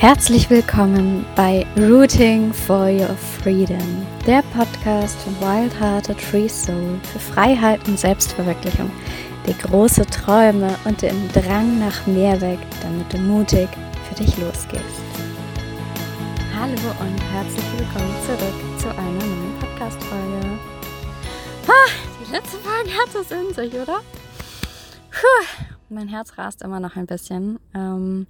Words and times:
Herzlich 0.00 0.48
willkommen 0.48 1.26
bei 1.36 1.66
Rooting 1.76 2.54
for 2.54 2.86
Your 2.86 3.14
Freedom, 3.42 4.06
der 4.26 4.40
Podcast 4.54 5.20
von 5.20 5.38
Wild 5.40 5.78
Hearted 5.78 6.18
Free 6.18 6.48
Soul 6.48 6.98
für 7.02 7.18
Freiheit 7.18 7.86
und 7.86 8.00
Selbstverwirklichung, 8.00 8.90
die 9.46 9.52
große 9.52 10.06
Träume 10.06 10.74
und 10.86 11.02
den 11.02 11.28
Drang 11.32 11.80
nach 11.80 12.06
mehr 12.06 12.40
weg, 12.40 12.58
damit 12.80 13.12
du 13.12 13.18
mutig 13.18 13.68
für 14.08 14.14
dich 14.14 14.38
losgehst. 14.38 14.82
Hallo 16.58 16.72
und 16.98 17.20
herzlich 17.34 17.66
willkommen 17.76 18.14
zurück 18.24 18.78
zu 18.78 18.88
einer 18.88 19.10
neuen 19.10 19.58
Podcast-Folge. 19.60 20.58
Ah, 21.68 21.90
die 22.24 22.32
letzte 22.32 22.56
Folge 22.56 22.90
hat 22.90 23.14
es 23.14 23.30
in 23.30 23.52
sich, 23.52 23.74
oder? 23.74 24.00
Puh, 25.10 25.66
mein 25.90 26.08
Herz 26.08 26.38
rast 26.38 26.62
immer 26.62 26.80
noch 26.80 26.96
ein 26.96 27.04
bisschen. 27.04 27.60
Ähm, 27.74 28.26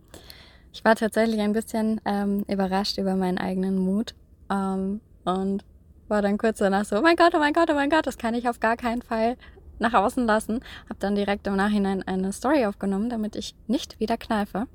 ich 0.73 0.84
war 0.84 0.95
tatsächlich 0.96 1.41
ein 1.41 1.52
bisschen 1.52 2.01
ähm, 2.05 2.45
überrascht 2.48 2.98
über 2.98 3.16
meinen 3.16 3.38
eigenen 3.38 3.78
Mut 3.78 4.15
ähm, 4.51 5.01
und 5.24 5.65
war 6.09 6.23
dann 6.23 6.38
kurz 6.38 6.59
danach 6.59 6.84
so, 6.84 6.98
oh 6.98 7.02
mein 7.02 7.16
Gott, 7.16 7.34
oh 7.34 7.38
mein 7.38 7.52
Gott, 7.52 7.70
oh 7.70 7.74
mein 7.74 7.91
Gott, 7.91 8.06
das 8.06 8.19
kann 8.19 8.34
ich 8.34 8.48
auf 8.48 8.61
gar 8.61 8.77
keinen 8.77 9.02
Fall 9.02 9.37
nach 9.78 9.95
außen 9.95 10.27
lassen. 10.27 10.61
Hab 10.88 10.98
dann 11.01 11.14
direkt 11.14 11.47
im 11.47 11.56
Nachhinein 11.56 12.02
eine 12.02 12.33
Story 12.33 12.66
aufgenommen, 12.66 13.11
damit 13.11 13.37
ich 13.37 13.55
nicht 13.66 13.98
wieder 14.01 14.16
kneife. 14.16 14.66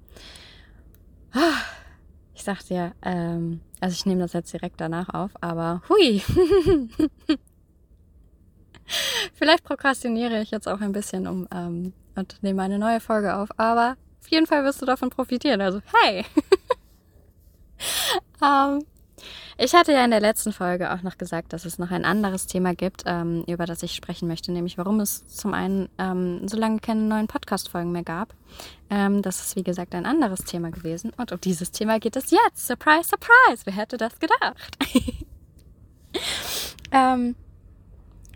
Ich 2.33 2.43
sag 2.43 2.63
dir, 2.63 2.93
ähm, 3.01 3.61
also 3.79 3.93
ich 3.93 4.05
nehme 4.05 4.21
das 4.21 4.33
jetzt 4.33 4.51
direkt 4.53 4.81
danach 4.81 5.09
auf, 5.13 5.31
aber 5.41 5.81
hui. 5.89 6.21
Vielleicht 9.33 9.63
prokrastiniere 9.63 10.41
ich 10.41 10.51
jetzt 10.51 10.67
auch 10.67 10.79
ein 10.81 10.91
bisschen 10.91 11.27
um 11.27 11.47
ähm, 11.53 11.93
und 12.15 12.41
nehme 12.43 12.61
eine 12.61 12.79
neue 12.79 12.99
Folge 12.99 13.35
auf, 13.35 13.49
aber 13.57 13.97
auf 14.25 14.31
jeden 14.31 14.47
Fall 14.47 14.63
wirst 14.63 14.81
du 14.81 14.85
davon 14.85 15.11
profitieren. 15.11 15.61
Also, 15.61 15.81
hey! 15.93 16.25
ähm, 18.43 18.83
ich 19.57 19.73
hatte 19.73 19.93
ja 19.93 20.03
in 20.03 20.09
der 20.11 20.19
letzten 20.19 20.51
Folge 20.51 20.91
auch 20.91 21.03
noch 21.03 21.17
gesagt, 21.17 21.53
dass 21.53 21.63
es 21.63 21.77
noch 21.77 21.91
ein 21.91 22.05
anderes 22.05 22.47
Thema 22.47 22.73
gibt, 22.73 23.03
ähm, 23.05 23.43
über 23.47 23.65
das 23.65 23.83
ich 23.83 23.93
sprechen 23.93 24.27
möchte, 24.27 24.51
nämlich 24.51 24.77
warum 24.79 24.99
es 24.99 25.27
zum 25.27 25.53
einen 25.53 25.89
ähm, 25.99 26.47
so 26.47 26.57
lange 26.57 26.79
keine 26.79 27.01
neuen 27.01 27.27
Podcast-Folgen 27.27 27.91
mehr 27.91 28.03
gab. 28.03 28.33
Ähm, 28.89 29.21
das 29.21 29.41
ist, 29.41 29.55
wie 29.55 29.63
gesagt, 29.63 29.93
ein 29.93 30.07
anderes 30.07 30.43
Thema 30.43 30.71
gewesen. 30.71 31.11
Und 31.15 31.31
um 31.31 31.39
dieses 31.39 31.71
Thema 31.71 31.99
geht 31.99 32.15
es 32.15 32.31
jetzt. 32.31 32.65
Surprise, 32.65 33.09
surprise! 33.09 33.63
Wer 33.65 33.73
hätte 33.73 33.97
das 33.97 34.19
gedacht? 34.19 34.77
ähm, 36.91 37.35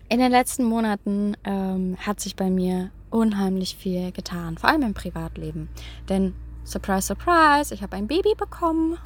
in 0.07 0.19
den 0.19 0.31
letzten 0.31 0.65
Monaten 0.65 1.35
ähm, 1.43 1.97
hat 1.99 2.19
sich 2.19 2.35
bei 2.35 2.51
mir 2.51 2.91
unheimlich 3.09 3.75
viel 3.75 4.11
getan, 4.11 4.57
vor 4.57 4.69
allem 4.69 4.83
im 4.83 4.93
Privatleben. 4.93 5.69
Denn, 6.07 6.35
surprise, 6.63 7.07
surprise, 7.07 7.73
ich 7.73 7.81
habe 7.81 7.95
ein 7.95 8.07
Baby 8.07 8.35
bekommen. 8.37 8.97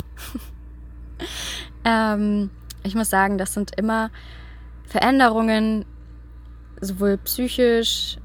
ähm, 1.86 2.50
ich 2.84 2.96
muss 2.96 3.10
sagen, 3.10 3.38
das 3.38 3.54
sind 3.54 3.78
immer 3.78 4.12
Veränderungen, 4.86 5.86
sowohl 6.82 7.18
psychisch, 7.18 8.18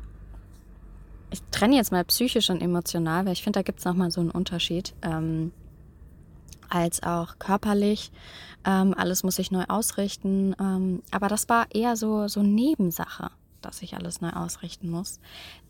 ich 1.30 1.42
trenne 1.50 1.76
jetzt 1.76 1.92
mal 1.92 2.04
psychisch 2.04 2.50
und 2.50 2.62
emotional, 2.62 3.26
weil 3.26 3.32
ich 3.32 3.42
finde, 3.42 3.58
da 3.58 3.62
gibt 3.62 3.80
es 3.80 3.84
nochmal 3.84 4.10
so 4.10 4.20
einen 4.20 4.30
Unterschied, 4.30 4.94
ähm, 5.02 5.52
als 6.70 7.02
auch 7.02 7.38
körperlich. 7.38 8.10
Ähm, 8.64 8.94
alles 8.96 9.22
muss 9.22 9.36
sich 9.36 9.50
neu 9.50 9.64
ausrichten. 9.68 10.54
Ähm, 10.60 11.02
aber 11.10 11.28
das 11.28 11.48
war 11.48 11.66
eher 11.74 11.96
so, 11.96 12.28
so 12.28 12.42
Nebensache 12.42 13.30
dass 13.62 13.82
ich 13.82 13.94
alles 13.94 14.20
neu 14.20 14.30
ausrichten 14.30 14.90
muss. 14.90 15.20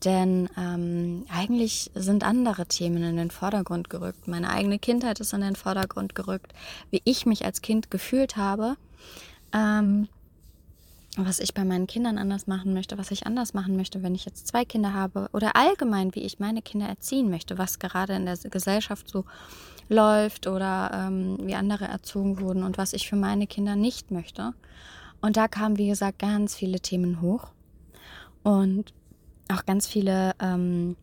Denn 0.05 0.49
ähm, 0.57 1.25
eigentlich 1.29 1.91
sind 1.95 2.25
andere 2.25 2.67
Themen 2.67 3.03
in 3.03 3.17
den 3.17 3.31
Vordergrund 3.31 3.91
gerückt. 3.91 4.29
Meine 4.29 4.51
eigene 4.51 4.79
Kindheit 4.79 5.21
ist 5.21 5.33
in 5.33 5.41
den 5.41 5.57
Vordergrund 5.57 6.15
gerückt, 6.15 6.53
wie 6.91 7.03
ich 7.05 7.27
mich 7.27 7.45
als 7.45 7.63
Kind 7.63 7.91
gefühlt 7.91 8.37
habe. 8.37 8.77
Ähm, 9.53 10.09
was 11.17 11.41
ich 11.41 11.53
bei 11.53 11.65
meinen 11.65 11.87
Kindern 11.87 12.19
anders 12.19 12.47
machen 12.47 12.75
möchte, 12.75 12.97
was 12.97 13.11
ich 13.11 13.27
anders 13.27 13.53
machen 13.53 13.77
möchte, 13.77 14.03
wenn 14.03 14.15
ich 14.15 14.25
jetzt 14.25 14.47
zwei 14.47 14.65
Kinder 14.65 14.95
habe 14.95 15.29
oder 15.33 15.57
allgemein, 15.57 16.15
wie 16.15 16.21
ich 16.21 16.39
meine 16.39 16.63
Kinder 16.63 16.87
erziehen 16.87 17.29
möchte, 17.29 17.59
was 17.59 17.79
gerade 17.79 18.15
in 18.15 18.25
der 18.25 18.37
Gesellschaft 18.37 19.09
so 19.09 19.25
läuft 19.89 20.47
oder 20.47 20.91
ähm, 20.95 21.39
wie 21.43 21.55
andere 21.55 21.87
erzogen 21.87 22.41
wurden 22.41 22.63
und 22.63 22.79
was 22.79 22.93
ich 22.93 23.09
für 23.09 23.17
meine 23.17 23.47
Kinder 23.47 23.75
nicht 23.75 24.11
möchte. 24.11 24.55
Und 25.21 25.37
da 25.37 25.49
kamen, 25.49 25.79
wie 25.79 25.89
gesagt, 25.89 26.21
ganz 26.21 26.55
viele 26.55 26.79
Themen 26.79 27.21
hoch 27.21 27.49
und 28.43 28.93
auch 29.49 29.65
ganz 29.65 29.87
viele 29.87 30.33
ähm, 30.41 30.97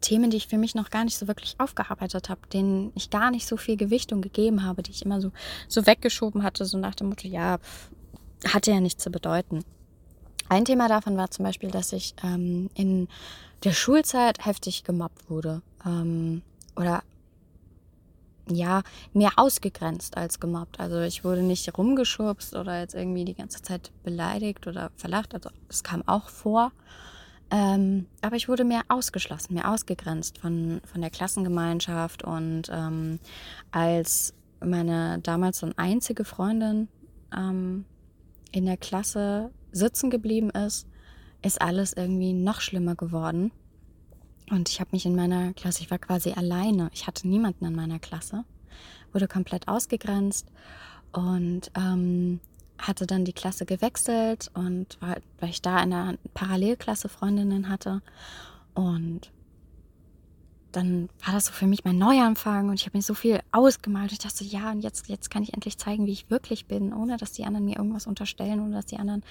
Themen, 0.00 0.30
die 0.30 0.36
ich 0.36 0.46
für 0.46 0.58
mich 0.58 0.74
noch 0.74 0.90
gar 0.90 1.04
nicht 1.04 1.16
so 1.16 1.26
wirklich 1.26 1.56
aufgearbeitet 1.58 2.28
habe, 2.28 2.40
denen 2.52 2.92
ich 2.94 3.10
gar 3.10 3.30
nicht 3.30 3.46
so 3.46 3.56
viel 3.56 3.76
Gewichtung 3.76 4.22
gegeben 4.22 4.62
habe, 4.62 4.82
die 4.82 4.92
ich 4.92 5.04
immer 5.04 5.20
so, 5.20 5.32
so 5.68 5.86
weggeschoben 5.86 6.42
hatte, 6.42 6.64
so 6.64 6.78
nach 6.78 6.94
dem 6.94 7.08
Motto, 7.08 7.26
ja, 7.26 7.58
hatte 8.46 8.70
ja 8.70 8.80
nichts 8.80 9.02
zu 9.02 9.10
bedeuten. 9.10 9.64
Ein 10.48 10.64
Thema 10.64 10.88
davon 10.88 11.16
war 11.16 11.30
zum 11.30 11.44
Beispiel, 11.44 11.70
dass 11.70 11.92
ich 11.92 12.14
ähm, 12.22 12.70
in 12.74 13.08
der 13.64 13.72
Schulzeit 13.72 14.44
heftig 14.44 14.84
gemobbt 14.84 15.28
wurde 15.28 15.62
ähm, 15.84 16.42
oder 16.76 17.02
ja, 18.48 18.82
mehr 19.12 19.32
ausgegrenzt 19.36 20.16
als 20.16 20.40
gemobbt. 20.40 20.78
Also 20.78 21.00
ich 21.00 21.24
wurde 21.24 21.42
nicht 21.42 21.76
rumgeschubst 21.76 22.54
oder 22.54 22.80
jetzt 22.80 22.94
irgendwie 22.94 23.24
die 23.24 23.34
ganze 23.34 23.62
Zeit 23.62 23.90
beleidigt 24.04 24.66
oder 24.66 24.90
verlacht. 24.96 25.34
Also 25.34 25.50
das 25.68 25.82
kam 25.82 26.02
auch 26.06 26.28
vor. 26.28 26.72
Ähm, 27.50 28.06
aber 28.22 28.36
ich 28.36 28.48
wurde 28.48 28.64
mehr 28.64 28.82
ausgeschlossen, 28.88 29.54
mehr 29.54 29.70
ausgegrenzt 29.70 30.38
von, 30.38 30.80
von 30.84 31.00
der 31.00 31.10
Klassengemeinschaft. 31.10 32.24
Und 32.24 32.64
ähm, 32.70 33.18
als 33.70 34.34
meine 34.60 35.20
damals 35.20 35.58
so 35.58 35.70
einzige 35.76 36.24
Freundin 36.24 36.88
ähm, 37.36 37.84
in 38.52 38.66
der 38.66 38.76
Klasse 38.76 39.50
sitzen 39.72 40.10
geblieben 40.10 40.50
ist, 40.50 40.86
ist 41.42 41.60
alles 41.60 41.92
irgendwie 41.92 42.32
noch 42.32 42.60
schlimmer 42.60 42.94
geworden. 42.94 43.52
Und 44.50 44.68
ich 44.68 44.80
habe 44.80 44.90
mich 44.92 45.06
in 45.06 45.16
meiner 45.16 45.52
Klasse, 45.54 45.82
ich 45.82 45.90
war 45.90 45.98
quasi 45.98 46.32
alleine. 46.32 46.88
Ich 46.92 47.06
hatte 47.06 47.26
niemanden 47.26 47.64
in 47.64 47.74
meiner 47.74 47.98
Klasse, 47.98 48.44
wurde 49.12 49.28
komplett 49.28 49.66
ausgegrenzt 49.68 50.46
und 51.12 51.70
ähm, 51.76 52.40
hatte 52.78 53.06
dann 53.06 53.24
die 53.24 53.32
Klasse 53.32 53.66
gewechselt 53.66 54.50
und 54.54 55.00
war, 55.00 55.16
weil 55.40 55.50
ich 55.50 55.62
da 55.62 55.76
eine 55.76 56.18
Parallelklasse 56.34 57.08
Freundinnen 57.08 57.68
hatte 57.68 58.02
und 58.74 59.32
dann 60.72 61.08
war 61.24 61.32
das 61.32 61.46
so 61.46 61.52
für 61.52 61.66
mich 61.66 61.84
mein 61.84 61.96
Neuanfang 61.96 62.68
und 62.68 62.74
ich 62.74 62.84
habe 62.84 62.98
mir 62.98 63.02
so 63.02 63.14
viel 63.14 63.40
ausgemalt. 63.50 64.12
Ich 64.12 64.18
dachte, 64.18 64.44
ja, 64.44 64.70
und 64.70 64.82
jetzt, 64.82 65.08
jetzt 65.08 65.30
kann 65.30 65.42
ich 65.42 65.54
endlich 65.54 65.78
zeigen, 65.78 66.04
wie 66.04 66.12
ich 66.12 66.28
wirklich 66.28 66.66
bin, 66.66 66.92
ohne 66.92 67.16
dass 67.16 67.32
die 67.32 67.44
anderen 67.44 67.64
mir 67.64 67.76
irgendwas 67.76 68.06
unterstellen, 68.06 68.60
ohne 68.60 68.74
dass 68.74 68.84
die 68.84 68.98
anderen 68.98 69.22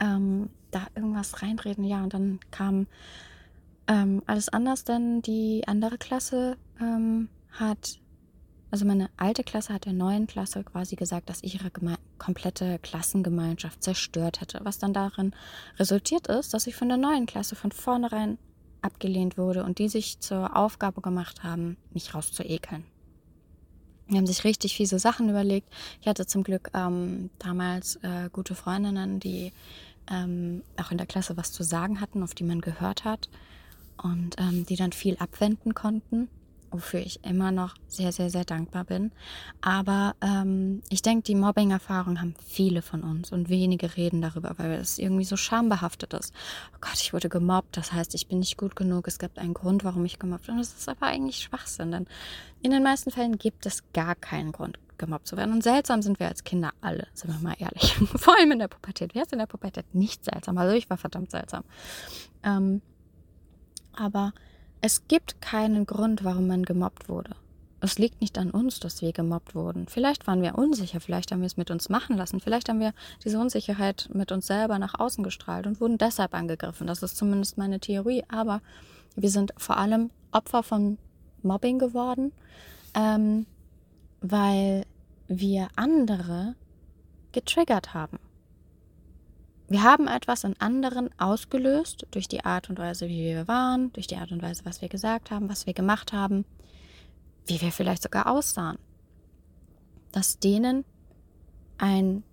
ähm, 0.00 0.50
da 0.72 0.88
irgendwas 0.96 1.42
reinreden. 1.42 1.84
Ja, 1.84 2.02
und 2.02 2.12
dann 2.12 2.40
kam 2.50 2.88
ähm, 3.90 4.22
alles 4.26 4.48
anders, 4.48 4.84
denn 4.84 5.20
die 5.20 5.64
andere 5.66 5.98
Klasse 5.98 6.56
ähm, 6.80 7.28
hat, 7.50 7.98
also 8.70 8.84
meine 8.86 9.10
alte 9.16 9.42
Klasse 9.42 9.74
hat 9.74 9.84
der 9.84 9.92
neuen 9.92 10.28
Klasse 10.28 10.62
quasi 10.62 10.94
gesagt, 10.94 11.28
dass 11.28 11.42
ich 11.42 11.54
ihre 11.56 11.72
komplette 12.16 12.78
Klassengemeinschaft 12.78 13.82
zerstört 13.82 14.40
hätte, 14.40 14.60
was 14.62 14.78
dann 14.78 14.92
darin 14.92 15.34
resultiert 15.76 16.28
ist, 16.28 16.54
dass 16.54 16.68
ich 16.68 16.76
von 16.76 16.88
der 16.88 16.98
neuen 16.98 17.26
Klasse 17.26 17.56
von 17.56 17.72
vornherein 17.72 18.38
abgelehnt 18.80 19.36
wurde 19.36 19.64
und 19.64 19.78
die 19.80 19.88
sich 19.88 20.20
zur 20.20 20.56
Aufgabe 20.56 21.00
gemacht 21.00 21.42
haben, 21.42 21.76
mich 21.92 22.14
rauszuekeln. 22.14 22.84
Die 24.08 24.16
haben 24.16 24.26
sich 24.26 24.44
richtig 24.44 24.76
fiese 24.76 25.00
Sachen 25.00 25.28
überlegt. 25.28 25.68
Ich 26.00 26.06
hatte 26.06 26.26
zum 26.26 26.44
Glück 26.44 26.70
ähm, 26.74 27.30
damals 27.40 27.96
äh, 27.96 28.30
gute 28.32 28.54
Freundinnen, 28.54 29.18
die 29.18 29.52
ähm, 30.08 30.62
auch 30.76 30.92
in 30.92 30.98
der 30.98 31.06
Klasse 31.06 31.36
was 31.36 31.52
zu 31.52 31.64
sagen 31.64 32.00
hatten, 32.00 32.22
auf 32.22 32.34
die 32.34 32.44
man 32.44 32.60
gehört 32.60 33.04
hat 33.04 33.28
und 34.02 34.36
ähm, 34.38 34.66
die 34.66 34.76
dann 34.76 34.92
viel 34.92 35.16
abwenden 35.18 35.74
konnten, 35.74 36.28
wofür 36.70 37.00
ich 37.00 37.24
immer 37.24 37.50
noch 37.50 37.74
sehr, 37.88 38.12
sehr, 38.12 38.30
sehr 38.30 38.44
dankbar 38.44 38.84
bin. 38.84 39.10
Aber 39.60 40.14
ähm, 40.20 40.82
ich 40.88 41.02
denke, 41.02 41.24
die 41.24 41.34
Mobbing-Erfahrung 41.34 42.20
haben 42.20 42.34
viele 42.46 42.82
von 42.82 43.02
uns 43.02 43.32
und 43.32 43.48
wenige 43.48 43.96
reden 43.96 44.20
darüber, 44.20 44.54
weil 44.56 44.72
es 44.72 44.98
irgendwie 44.98 45.24
so 45.24 45.36
schambehaftet 45.36 46.14
ist. 46.14 46.32
Oh 46.74 46.78
Gott, 46.80 47.00
ich 47.00 47.12
wurde 47.12 47.28
gemobbt, 47.28 47.76
das 47.76 47.92
heißt, 47.92 48.14
ich 48.14 48.28
bin 48.28 48.38
nicht 48.38 48.56
gut 48.56 48.76
genug, 48.76 49.08
es 49.08 49.18
gibt 49.18 49.38
einen 49.38 49.54
Grund, 49.54 49.84
warum 49.84 50.04
ich 50.04 50.18
gemobbt 50.18 50.46
bin. 50.46 50.54
Und 50.54 50.60
das 50.60 50.72
ist 50.72 50.88
aber 50.88 51.06
eigentlich 51.06 51.42
Schwachsinn, 51.42 51.90
denn 51.90 52.06
in 52.62 52.70
den 52.70 52.82
meisten 52.82 53.10
Fällen 53.10 53.38
gibt 53.38 53.66
es 53.66 53.82
gar 53.92 54.14
keinen 54.14 54.52
Grund, 54.52 54.78
gemobbt 54.98 55.26
zu 55.26 55.36
werden. 55.36 55.52
Und 55.52 55.62
seltsam 55.62 56.02
sind 56.02 56.20
wir 56.20 56.28
als 56.28 56.44
Kinder 56.44 56.70
alle, 56.80 57.08
sind 57.14 57.32
wir 57.32 57.40
mal 57.40 57.56
ehrlich. 57.58 57.94
Vor 58.16 58.38
allem 58.38 58.52
in 58.52 58.58
der 58.60 58.68
Pubertät. 58.68 59.14
Wer 59.14 59.22
ist 59.22 59.32
in 59.32 59.38
der 59.38 59.46
Pubertät 59.46 59.94
nicht 59.94 60.24
seltsam? 60.24 60.56
Also 60.58 60.76
ich 60.76 60.88
war 60.88 60.98
verdammt 60.98 61.30
seltsam. 61.32 61.64
Ähm, 62.44 62.80
aber 63.92 64.32
es 64.80 65.06
gibt 65.08 65.40
keinen 65.40 65.86
Grund, 65.86 66.24
warum 66.24 66.46
man 66.46 66.64
gemobbt 66.64 67.08
wurde. 67.08 67.30
Es 67.82 67.98
liegt 67.98 68.20
nicht 68.20 68.36
an 68.36 68.50
uns, 68.50 68.78
dass 68.78 69.00
wir 69.00 69.12
gemobbt 69.12 69.54
wurden. 69.54 69.86
Vielleicht 69.88 70.26
waren 70.26 70.42
wir 70.42 70.56
unsicher, 70.56 71.00
vielleicht 71.00 71.32
haben 71.32 71.40
wir 71.40 71.46
es 71.46 71.56
mit 71.56 71.70
uns 71.70 71.88
machen 71.88 72.16
lassen, 72.16 72.40
vielleicht 72.40 72.68
haben 72.68 72.80
wir 72.80 72.92
diese 73.24 73.38
Unsicherheit 73.38 74.10
mit 74.12 74.32
uns 74.32 74.46
selber 74.46 74.78
nach 74.78 74.98
außen 74.98 75.24
gestrahlt 75.24 75.66
und 75.66 75.80
wurden 75.80 75.96
deshalb 75.96 76.34
angegriffen. 76.34 76.86
Das 76.86 77.02
ist 77.02 77.16
zumindest 77.16 77.56
meine 77.56 77.80
Theorie. 77.80 78.24
Aber 78.28 78.60
wir 79.16 79.30
sind 79.30 79.52
vor 79.56 79.78
allem 79.78 80.10
Opfer 80.30 80.62
von 80.62 80.98
Mobbing 81.42 81.78
geworden, 81.78 82.32
ähm, 82.94 83.46
weil 84.20 84.84
wir 85.26 85.68
andere 85.76 86.54
getriggert 87.32 87.94
haben. 87.94 88.18
Wir 89.70 89.84
haben 89.84 90.08
etwas 90.08 90.42
in 90.42 90.60
anderen 90.60 91.10
ausgelöst 91.20 92.04
durch 92.10 92.26
die 92.26 92.44
Art 92.44 92.68
und 92.68 92.80
Weise, 92.80 93.08
wie 93.08 93.22
wir 93.22 93.46
waren, 93.46 93.92
durch 93.92 94.08
die 94.08 94.16
Art 94.16 94.32
und 94.32 94.42
Weise, 94.42 94.64
was 94.64 94.82
wir 94.82 94.88
gesagt 94.88 95.30
haben, 95.30 95.48
was 95.48 95.64
wir 95.64 95.74
gemacht 95.74 96.12
haben, 96.12 96.44
wie 97.46 97.60
wir 97.60 97.70
vielleicht 97.70 98.02
sogar 98.02 98.26
aussahen. 98.26 98.78
Das 100.10 100.40
denen 100.40 100.84
ein 101.78 102.24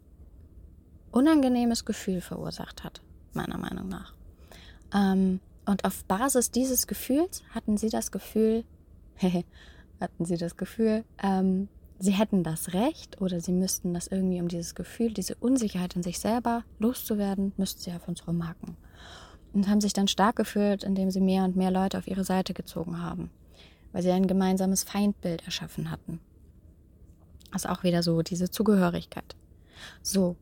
unangenehmes 1.11 1.85
Gefühl 1.85 2.21
verursacht 2.21 2.83
hat, 2.83 3.03
meiner 3.33 3.59
Meinung 3.59 3.87
nach. 3.87 4.15
Ähm, 4.91 5.39
und 5.67 5.85
auf 5.85 6.05
Basis 6.05 6.49
dieses 6.49 6.87
Gefühls 6.87 7.43
hatten 7.51 7.77
sie 7.77 7.89
das 7.89 8.11
Gefühl, 8.11 8.63
hatten 10.01 10.25
sie 10.25 10.37
das 10.37 10.57
Gefühl, 10.57 11.05
ähm, 11.21 11.69
sie 11.99 12.11
hätten 12.11 12.43
das 12.43 12.73
Recht 12.73 13.21
oder 13.21 13.41
sie 13.41 13.51
müssten 13.51 13.93
das 13.93 14.07
irgendwie, 14.07 14.41
um 14.41 14.47
dieses 14.47 14.75
Gefühl, 14.75 15.13
diese 15.13 15.35
Unsicherheit 15.35 15.95
in 15.95 16.03
sich 16.03 16.19
selber 16.19 16.63
loszuwerden, 16.79 17.53
müssten 17.57 17.81
sie 17.81 17.91
auf 17.91 18.07
uns 18.07 18.27
rumhacken. 18.27 18.77
Und 19.53 19.67
haben 19.67 19.81
sich 19.81 19.93
dann 19.93 20.07
stark 20.07 20.35
gefühlt, 20.35 20.83
indem 20.83 21.09
sie 21.09 21.21
mehr 21.21 21.43
und 21.43 21.55
mehr 21.55 21.71
Leute 21.71 21.97
auf 21.97 22.07
ihre 22.07 22.23
Seite 22.23 22.53
gezogen 22.53 23.01
haben, 23.01 23.31
weil 23.91 24.03
sie 24.03 24.11
ein 24.11 24.27
gemeinsames 24.27 24.83
Feindbild 24.83 25.45
erschaffen 25.45 25.89
hatten. 25.89 26.19
Das 27.51 27.63
ist 27.63 27.69
auch 27.69 27.83
wieder 27.83 28.03
so 28.03 28.21
diese 28.21 28.51
Zugehörigkeit. 28.51 29.35
So, 30.03 30.35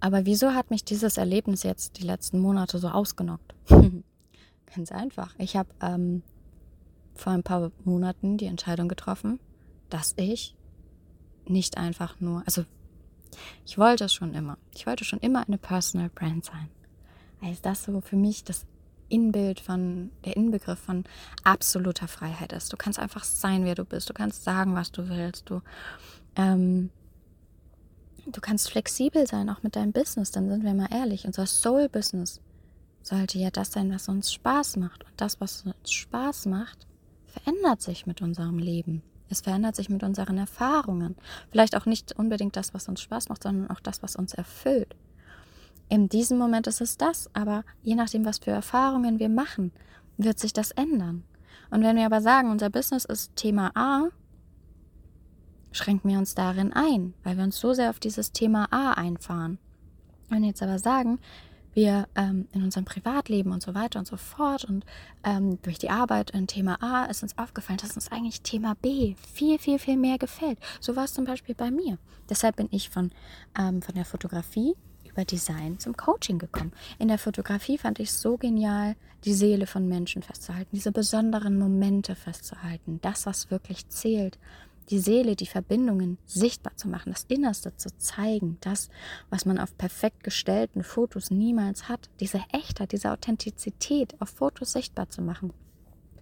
aber 0.00 0.26
wieso 0.26 0.52
hat 0.52 0.70
mich 0.70 0.84
dieses 0.84 1.16
Erlebnis 1.16 1.62
jetzt 1.62 1.98
die 1.98 2.04
letzten 2.04 2.38
Monate 2.38 2.78
so 2.78 2.88
ausgenockt? 2.88 3.54
Ganz 4.74 4.92
einfach. 4.92 5.34
Ich 5.38 5.56
habe 5.56 5.70
ähm, 5.80 6.22
vor 7.14 7.32
ein 7.32 7.42
paar 7.42 7.72
Monaten 7.84 8.36
die 8.36 8.46
Entscheidung 8.46 8.88
getroffen, 8.88 9.40
dass 9.88 10.14
ich 10.16 10.54
nicht 11.48 11.78
einfach 11.78 12.20
nur, 12.20 12.42
also 12.46 12.64
ich 13.64 13.78
wollte 13.78 14.04
es 14.04 14.14
schon 14.14 14.34
immer. 14.34 14.58
Ich 14.74 14.86
wollte 14.86 15.04
schon 15.04 15.18
immer 15.20 15.46
eine 15.46 15.58
Personal 15.58 16.08
Brand 16.08 16.44
sein. 16.44 16.68
Weil 17.40 17.56
das 17.62 17.84
so 17.84 18.00
für 18.00 18.16
mich 18.16 18.44
das 18.44 18.66
Inbild 19.08 19.60
von, 19.60 20.10
der 20.24 20.36
Inbegriff 20.36 20.78
von 20.78 21.04
absoluter 21.44 22.08
Freiheit 22.08 22.52
ist. 22.52 22.72
Du 22.72 22.76
kannst 22.76 22.98
einfach 22.98 23.24
sein, 23.24 23.64
wer 23.64 23.74
du 23.74 23.84
bist. 23.84 24.08
Du 24.08 24.14
kannst 24.14 24.44
sagen, 24.44 24.74
was 24.74 24.90
du 24.90 25.08
willst. 25.08 25.48
Du, 25.48 25.60
ähm, 26.34 26.90
du 28.26 28.40
kannst 28.40 28.70
flexibel 28.70 29.26
sein, 29.26 29.48
auch 29.48 29.62
mit 29.62 29.76
deinem 29.76 29.92
Business. 29.92 30.30
Dann 30.30 30.48
sind 30.48 30.64
wir 30.64 30.74
mal 30.74 30.88
ehrlich. 30.90 31.26
Unser 31.26 31.46
Soul-Business 31.46 32.40
sollte 33.02 33.38
ja 33.38 33.50
das 33.50 33.72
sein, 33.72 33.92
was 33.92 34.08
uns 34.08 34.32
Spaß 34.32 34.76
macht. 34.76 35.04
Und 35.04 35.12
das, 35.16 35.40
was 35.40 35.62
uns 35.62 35.92
Spaß 35.92 36.46
macht, 36.46 36.86
verändert 37.26 37.82
sich 37.82 38.06
mit 38.06 38.22
unserem 38.22 38.58
Leben. 38.58 39.02
Es 39.28 39.40
verändert 39.40 39.76
sich 39.76 39.88
mit 39.88 40.02
unseren 40.02 40.38
Erfahrungen. 40.38 41.16
Vielleicht 41.50 41.76
auch 41.76 41.86
nicht 41.86 42.16
unbedingt 42.18 42.56
das, 42.56 42.74
was 42.74 42.88
uns 42.88 43.00
Spaß 43.00 43.28
macht, 43.28 43.42
sondern 43.42 43.70
auch 43.70 43.80
das, 43.80 44.02
was 44.02 44.16
uns 44.16 44.34
erfüllt. 44.34 44.94
In 45.88 46.08
diesem 46.08 46.38
Moment 46.38 46.66
ist 46.66 46.80
es 46.80 46.96
das, 46.96 47.30
aber 47.34 47.64
je 47.82 47.94
nachdem, 47.94 48.24
was 48.24 48.38
für 48.38 48.50
Erfahrungen 48.50 49.18
wir 49.18 49.28
machen, 49.28 49.72
wird 50.16 50.38
sich 50.38 50.52
das 50.52 50.72
ändern. 50.72 51.24
Und 51.70 51.82
wenn 51.82 51.96
wir 51.96 52.06
aber 52.06 52.20
sagen, 52.20 52.50
unser 52.50 52.70
Business 52.70 53.04
ist 53.04 53.36
Thema 53.36 53.70
A, 53.74 54.08
schränken 55.72 56.10
wir 56.10 56.18
uns 56.18 56.34
darin 56.34 56.72
ein, 56.72 57.14
weil 57.22 57.36
wir 57.36 57.44
uns 57.44 57.58
so 57.58 57.72
sehr 57.72 57.90
auf 57.90 58.00
dieses 58.00 58.32
Thema 58.32 58.72
A 58.72 58.92
einfahren. 58.92 59.58
Wenn 60.28 60.42
wir 60.42 60.48
jetzt 60.48 60.62
aber 60.62 60.78
sagen, 60.78 61.18
wir 61.76 62.08
ähm, 62.16 62.48
in 62.52 62.64
unserem 62.64 62.84
Privatleben 62.84 63.52
und 63.52 63.62
so 63.62 63.74
weiter 63.74 63.98
und 63.98 64.08
so 64.08 64.16
fort 64.16 64.64
und 64.64 64.84
ähm, 65.22 65.60
durch 65.62 65.78
die 65.78 65.90
Arbeit 65.90 66.30
in 66.30 66.46
Thema 66.46 66.82
A 66.82 67.04
ist 67.04 67.22
uns 67.22 67.38
aufgefallen, 67.38 67.78
dass 67.78 67.94
uns 67.94 68.10
eigentlich 68.10 68.40
Thema 68.40 68.74
B 68.80 69.14
viel, 69.34 69.58
viel, 69.58 69.78
viel 69.78 69.96
mehr 69.96 70.18
gefällt. 70.18 70.58
So 70.80 70.96
war 70.96 71.04
es 71.04 71.14
zum 71.14 71.26
Beispiel 71.26 71.54
bei 71.54 71.70
mir. 71.70 71.98
Deshalb 72.28 72.56
bin 72.56 72.68
ich 72.70 72.90
von, 72.90 73.12
ähm, 73.58 73.82
von 73.82 73.94
der 73.94 74.06
Fotografie 74.06 74.74
über 75.04 75.24
Design 75.24 75.78
zum 75.78 75.96
Coaching 75.96 76.38
gekommen. 76.38 76.72
In 76.98 77.08
der 77.08 77.18
Fotografie 77.18 77.78
fand 77.78 78.00
ich 78.00 78.08
es 78.08 78.20
so 78.20 78.36
genial, 78.36 78.96
die 79.24 79.34
Seele 79.34 79.66
von 79.66 79.86
Menschen 79.86 80.22
festzuhalten, 80.22 80.70
diese 80.72 80.92
besonderen 80.92 81.58
Momente 81.58 82.14
festzuhalten, 82.14 83.00
das, 83.02 83.26
was 83.26 83.50
wirklich 83.50 83.88
zählt 83.88 84.38
die 84.90 84.98
Seele, 84.98 85.36
die 85.36 85.46
Verbindungen 85.46 86.18
sichtbar 86.26 86.76
zu 86.76 86.88
machen, 86.88 87.12
das 87.12 87.24
Innerste 87.24 87.76
zu 87.76 87.96
zeigen, 87.98 88.58
das, 88.60 88.88
was 89.30 89.44
man 89.44 89.58
auf 89.58 89.76
perfekt 89.76 90.22
gestellten 90.22 90.82
Fotos 90.84 91.30
niemals 91.30 91.88
hat, 91.88 92.08
diese 92.20 92.40
Echtheit, 92.52 92.92
diese 92.92 93.10
Authentizität 93.10 94.14
auf 94.20 94.30
Fotos 94.30 94.72
sichtbar 94.72 95.08
zu 95.08 95.22
machen. 95.22 95.52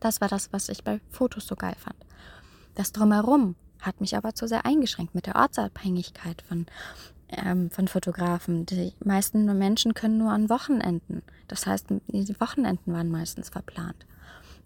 Das 0.01 0.21
war 0.21 0.29
das, 0.29 0.53
was 0.53 0.69
ich 0.69 0.85
bei 0.85 1.01
Fotos 1.11 1.47
so 1.47 1.57
geil 1.57 1.77
fand. 1.79 1.97
Das 2.75 2.93
drumherum 2.93 3.55
hat 3.81 4.01
mich 4.01 4.17
aber 4.17 4.35
zu 4.35 4.49
sehr 4.49 4.65
eingeschränkt 4.67 5.15
mit 5.15 5.27
der 5.27 5.37
Ortsabhängigkeit 5.37 6.43
von, 6.43 6.67
ähm, 7.29 7.71
von 7.71 7.89
Fotografen. 7.89 8.67
Die 8.67 8.93
meisten 9.05 9.45
Menschen 9.59 9.95
können 9.95 10.19
nur 10.19 10.33
an 10.33 10.49
Wochenenden. 10.49 11.23
Das 11.49 11.67
heißt, 11.67 11.87
die 12.09 12.41
Wochenenden 12.41 12.93
waren 12.93 13.11
meistens 13.11 13.51
verplant. 13.51 14.07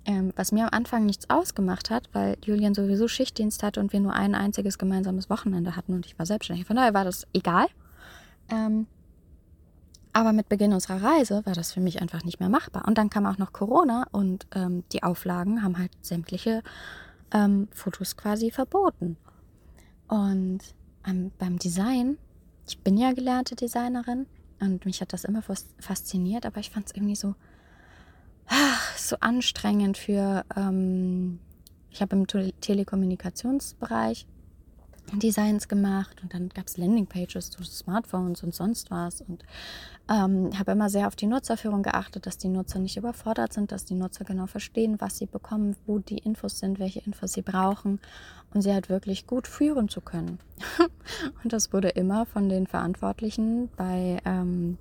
Ähm, 0.05 0.33
was 0.37 0.53
mir 0.53 0.65
am 0.65 0.71
Anfang 0.73 1.05
nichts 1.06 1.29
ausgemacht 1.29 1.91
hat, 1.91 2.09
weil 2.12 2.37
Julian 2.45 2.75
sowieso 2.75 3.09
Schichtdienst 3.09 3.62
hatte 3.62 3.81
und 3.81 3.93
wir 3.93 4.00
nur 4.00 4.15
ein 4.15 4.35
einziges 4.35 4.79
gemeinsames 4.79 5.29
Wochenende 5.29 5.77
hatten 5.77 5.93
und 5.93 6.06
ich 6.06 6.19
war 6.19 6.27
selbstständig. 6.27 6.67
Von 6.67 6.77
daher 6.77 6.95
war 6.95 7.05
das 7.05 7.27
egal. 7.35 7.67
Ähm, 8.49 8.87
aber 10.12 10.33
mit 10.33 10.49
Beginn 10.49 10.73
unserer 10.73 11.03
Reise 11.03 11.45
war 11.45 11.55
das 11.55 11.73
für 11.73 11.81
mich 11.81 12.00
einfach 12.00 12.25
nicht 12.25 12.41
mehr 12.41 12.49
machbar. 12.49 12.89
Und 12.89 12.99
dann 12.99 13.11
kam 13.11 13.27
auch 13.27 13.39
noch 13.39 13.53
Corona 13.53 14.06
und 14.11 14.47
ähm, 14.55 14.83
die 14.93 15.03
Auflagen 15.03 15.62
haben 15.62 15.79
halt 15.79 15.93
sämtliche 16.00 16.62
ähm, 17.33 17.69
Fotos 17.73 18.17
quasi 18.17 18.50
verboten. 18.50 19.17
Und 20.09 20.61
beim 21.39 21.59
Design, 21.59 22.19
ich 22.67 22.81
bin 22.81 22.97
ja 22.97 23.12
gelernte 23.12 23.55
Designerin 23.56 24.27
und 24.61 24.85
mich 24.85 25.00
hat 25.00 25.12
das 25.12 25.25
immer 25.25 25.43
fasziniert, 25.79 26.45
aber 26.45 26.61
ich 26.61 26.71
fand 26.71 26.87
es 26.87 26.95
irgendwie 26.95 27.17
so, 27.17 27.35
so 28.97 29.17
anstrengend 29.21 29.99
für, 29.99 30.45
ähm, 30.56 31.39
ich 31.91 32.03
habe 32.03 32.17
im 32.17 32.27
Telekommunikationsbereich 32.27 34.27
Designs 35.15 35.69
gemacht 35.69 36.23
und 36.23 36.35
dann 36.35 36.49
gab 36.50 36.67
es 36.67 36.77
Landingpages 36.77 37.50
zu 37.50 37.65
Smartphones 37.65 38.43
und 38.43 38.55
sonst 38.55 38.91
was 38.91 39.23
und 39.23 39.45
ähm, 40.11 40.50
habe 40.59 40.73
immer 40.73 40.91
sehr 40.91 41.06
auf 41.06 41.17
die 41.17 41.27
Nutzerführung 41.27 41.83
geachtet, 41.83 42.27
dass 42.27 42.39
die 42.39 42.49
Nutzer 42.49 42.79
nicht 42.79 42.97
überfordert 42.97 43.53
sind, 43.53 43.73
dass 43.73 43.85
die 43.85 43.95
Nutzer 43.95 44.25
genau 44.25 44.47
verstehen, 44.47 44.97
was 44.99 45.19
sie 45.19 45.27
bekommen, 45.27 45.77
wo 45.87 45.99
die 45.99 46.19
Infos 46.19 46.59
sind, 46.59 46.79
welche 46.79 47.00
Infos 47.00 47.33
sie 47.33 47.43
brauchen 47.43 48.00
und 48.52 48.62
sie 48.62 48.73
halt 48.73 48.88
wirklich 48.88 49.26
gut 49.26 49.47
führen 49.47 49.88
zu 49.88 50.00
können. 50.00 50.38
und 51.43 51.52
das 51.52 51.73
wurde 51.73 51.88
immer 51.88 52.26
von 52.26 52.49
den 52.49 52.67
Verantwortlichen 52.67 53.69
bei, 53.76 54.19
ähm, 54.25 54.78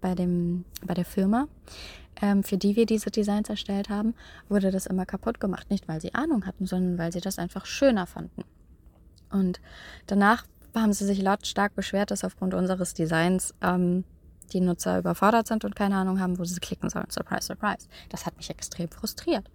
bei, 0.00 0.14
dem, 0.14 0.64
bei 0.84 0.94
der 0.94 1.04
Firma 1.04 1.48
ähm, 2.22 2.42
für 2.42 2.56
die 2.56 2.76
wir 2.76 2.86
diese 2.86 3.10
Designs 3.10 3.50
erstellt 3.50 3.90
haben, 3.90 4.14
wurde 4.48 4.70
das 4.70 4.86
immer 4.86 5.04
kaputt 5.04 5.40
gemacht. 5.40 5.68
Nicht, 5.70 5.88
weil 5.88 6.00
sie 6.00 6.14
Ahnung 6.14 6.46
hatten, 6.46 6.66
sondern 6.66 6.96
weil 6.96 7.12
sie 7.12 7.20
das 7.20 7.38
einfach 7.38 7.66
schöner 7.66 8.06
fanden. 8.06 8.44
Und 9.30 9.60
danach 10.06 10.46
haben 10.74 10.92
sie 10.92 11.04
sich 11.04 11.20
lautstark 11.20 11.74
beschwert, 11.74 12.10
dass 12.10 12.24
aufgrund 12.24 12.54
unseres 12.54 12.94
Designs 12.94 13.54
ähm, 13.60 14.04
die 14.52 14.60
Nutzer 14.60 14.98
überfordert 14.98 15.46
sind 15.46 15.64
und 15.64 15.76
keine 15.76 15.96
Ahnung 15.96 16.20
haben, 16.20 16.38
wo 16.38 16.44
sie 16.44 16.58
klicken 16.60 16.88
sollen. 16.88 17.10
Surprise, 17.10 17.46
surprise. 17.46 17.88
Das 18.08 18.24
hat 18.24 18.36
mich 18.36 18.50
extrem 18.50 18.88
frustriert. 18.88 19.50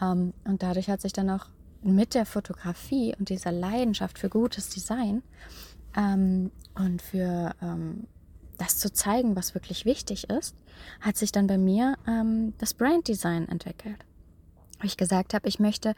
Ähm, 0.00 0.34
und 0.44 0.62
dadurch 0.62 0.88
hat 0.90 1.00
sich 1.00 1.12
dann 1.12 1.30
auch 1.30 1.46
mit 1.82 2.14
der 2.14 2.26
Fotografie 2.26 3.14
und 3.18 3.28
dieser 3.28 3.52
Leidenschaft 3.52 4.18
für 4.18 4.28
gutes 4.28 4.68
Design 4.68 5.22
ähm, 5.96 6.50
und 6.74 7.02
für 7.02 7.54
ähm, 7.60 8.06
das 8.62 8.78
zu 8.78 8.92
zeigen, 8.92 9.36
was 9.36 9.54
wirklich 9.54 9.84
wichtig 9.84 10.30
ist, 10.30 10.54
hat 11.00 11.16
sich 11.16 11.32
dann 11.32 11.46
bei 11.46 11.58
mir 11.58 11.96
ähm, 12.06 12.54
das 12.58 12.74
Branddesign 12.74 13.48
entwickelt. 13.48 14.04
Wo 14.78 14.86
ich 14.86 14.96
gesagt 14.96 15.34
habe, 15.34 15.48
ich 15.48 15.58
möchte 15.58 15.94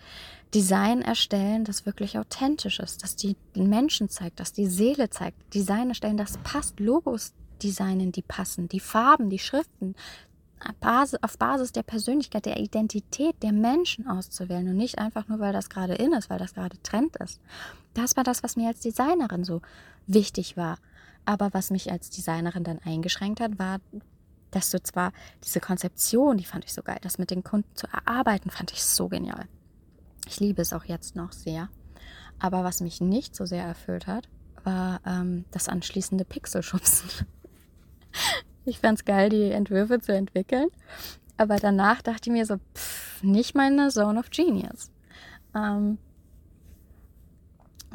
Design 0.55 1.03
erstellen, 1.03 1.65
das 1.65 1.87
wirklich 1.87 2.19
authentisch 2.19 2.81
ist, 2.81 3.03
das 3.03 3.17
die 3.17 3.37
Menschen 3.55 4.09
zeigt, 4.09 4.41
das 4.41 4.53
die 4.53 4.67
Seele 4.67 5.11
zeigt. 5.11 5.55
Design 5.55 5.89
erstellen, 5.89 6.17
das 6.17 6.39
passt. 6.39 6.81
Logos 6.81 7.33
designen, 7.63 8.13
die 8.13 8.23
passen. 8.23 8.69
Die 8.69 8.81
Farben, 8.81 9.31
die 9.31 9.39
Schriften, 9.39 9.95
auf 11.21 11.39
Basis 11.39 11.73
der 11.73 11.83
Persönlichkeit, 11.83 12.47
der 12.47 12.59
Identität 12.59 13.43
der 13.43 13.53
Menschen 13.53 14.07
auszuwählen 14.09 14.69
und 14.69 14.77
nicht 14.77 14.99
einfach 14.99 15.29
nur, 15.29 15.39
weil 15.39 15.53
das 15.53 15.69
gerade 15.69 15.95
in 15.95 16.13
ist, 16.13 16.31
weil 16.31 16.39
das 16.39 16.55
gerade 16.55 16.81
Trend 16.83 17.17
ist. 17.17 17.41
Das 17.93 18.17
war 18.17 18.25
das, 18.25 18.43
was 18.43 18.57
mir 18.57 18.69
als 18.69 18.81
Designerin 18.81 19.45
so 19.45 19.61
wichtig 20.07 20.57
war. 20.57 20.79
Aber 21.25 21.55
was 21.55 21.71
mich 21.71 21.91
als 21.91 22.11
Designerin 22.11 22.65
dann 22.65 22.79
eingeschränkt 22.81 23.41
hat, 23.41 23.59
war, 23.59 23.79
dass 24.51 24.71
du 24.71 24.83
zwar 24.83 25.13
diese 25.43 25.61
Konzeption, 25.61 26.37
die 26.37 26.45
fand 26.45 26.65
ich 26.65 26.73
so 26.73 26.83
geil, 26.83 26.99
das 27.03 27.19
mit 27.19 27.31
den 27.31 27.43
Kunden 27.43 27.75
zu 27.75 27.87
erarbeiten, 27.87 28.51
fand 28.51 28.73
ich 28.73 28.85
so 28.85 29.09
genial. 29.09 29.47
Ich 30.27 30.41
liebe 30.41 30.63
es 30.63 30.73
auch 30.73 30.85
jetzt 30.85 31.17
noch 31.17 31.33
sehr. 31.33 31.69
Aber 32.39 32.65
was 32.65 32.81
mich 32.81 33.01
nicht 33.01 33.35
so 33.35 33.47
sehr 33.47 33.65
erfüllt 33.65 34.07
hat, 34.07 34.29
war 34.65 35.01
ähm, 35.07 35.45
das 35.51 35.69
anschließende 35.69 36.25
Pixelschubsen. 36.25 37.27
ich 38.65 38.79
fand 38.81 38.99
es 38.99 39.05
geil, 39.05 39.29
die 39.29 39.51
Entwürfe 39.51 40.01
zu 40.01 40.13
entwickeln. 40.13 40.69
Aber 41.37 41.57
danach 41.57 42.01
dachte 42.03 42.31
ich 42.31 42.33
mir 42.33 42.47
so, 42.47 42.57
pff, 42.75 43.23
nicht 43.23 43.55
meine 43.55 43.89
Zone 43.89 44.19
of 44.19 44.31
Genius. 44.31 44.91
Ähm, 45.55 45.99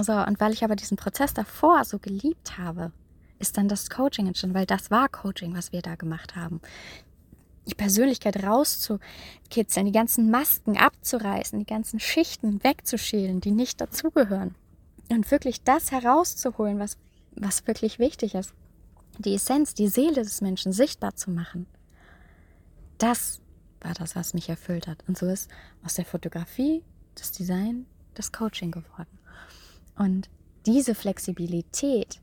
So, 0.01 0.13
und 0.13 0.39
weil 0.39 0.53
ich 0.53 0.63
aber 0.63 0.75
diesen 0.77 0.97
Prozess 0.97 1.33
davor 1.33 1.83
so 1.83 1.99
geliebt 1.99 2.57
habe, 2.57 2.91
ist 3.39 3.57
dann 3.57 3.67
das 3.67 3.89
Coaching 3.89 4.27
entstanden, 4.27 4.55
weil 4.55 4.65
das 4.65 4.91
war 4.91 5.09
Coaching, 5.09 5.55
was 5.55 5.71
wir 5.71 5.81
da 5.81 5.95
gemacht 5.95 6.35
haben. 6.35 6.61
Die 7.67 7.75
Persönlichkeit 7.75 8.43
rauszukitzeln, 8.43 9.85
die 9.85 9.91
ganzen 9.91 10.31
Masken 10.31 10.77
abzureißen, 10.77 11.59
die 11.59 11.65
ganzen 11.65 11.99
Schichten 11.99 12.63
wegzuschälen, 12.63 13.41
die 13.41 13.51
nicht 13.51 13.79
dazugehören. 13.79 14.55
Und 15.09 15.29
wirklich 15.31 15.63
das 15.63 15.91
herauszuholen, 15.91 16.79
was, 16.79 16.97
was 17.35 17.65
wirklich 17.67 17.99
wichtig 17.99 18.35
ist. 18.35 18.53
Die 19.17 19.35
Essenz, 19.35 19.73
die 19.73 19.87
Seele 19.87 20.23
des 20.23 20.41
Menschen 20.41 20.71
sichtbar 20.71 21.15
zu 21.15 21.31
machen. 21.31 21.67
Das 22.97 23.41
war 23.81 23.93
das, 23.93 24.15
was 24.15 24.33
mich 24.33 24.49
erfüllt 24.49 24.87
hat. 24.87 25.03
Und 25.07 25.17
so 25.17 25.27
ist 25.27 25.49
aus 25.83 25.95
der 25.95 26.05
Fotografie 26.05 26.83
das 27.15 27.31
Design 27.31 27.85
das 28.13 28.31
Coaching 28.31 28.71
geworden. 28.71 29.19
Und 29.97 30.29
diese 30.65 30.95
Flexibilität 30.95 32.21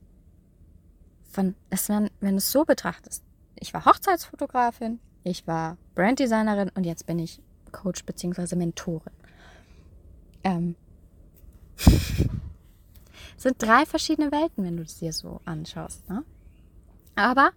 von, 1.36 1.54
es, 1.70 1.88
wenn, 1.88 2.10
wenn 2.20 2.32
du 2.32 2.38
es 2.38 2.50
so 2.50 2.64
betrachtest, 2.64 3.22
ich 3.60 3.72
war 3.72 3.84
Hochzeitsfotografin, 3.84 4.98
ich 5.22 5.46
war 5.46 5.76
Branddesignerin 5.94 6.70
und 6.74 6.84
jetzt 6.84 7.06
bin 7.06 7.18
ich 7.18 7.40
Coach 7.72 8.04
bzw. 8.04 8.56
Mentorin. 8.56 9.12
Ähm, 10.42 10.76
sind 13.36 13.62
drei 13.62 13.84
verschiedene 13.84 14.32
Welten, 14.32 14.64
wenn 14.64 14.76
du 14.76 14.82
es 14.82 14.98
dir 14.98 15.12
so 15.12 15.40
anschaust. 15.44 16.08
Ne? 16.08 16.24
Aber 17.14 17.50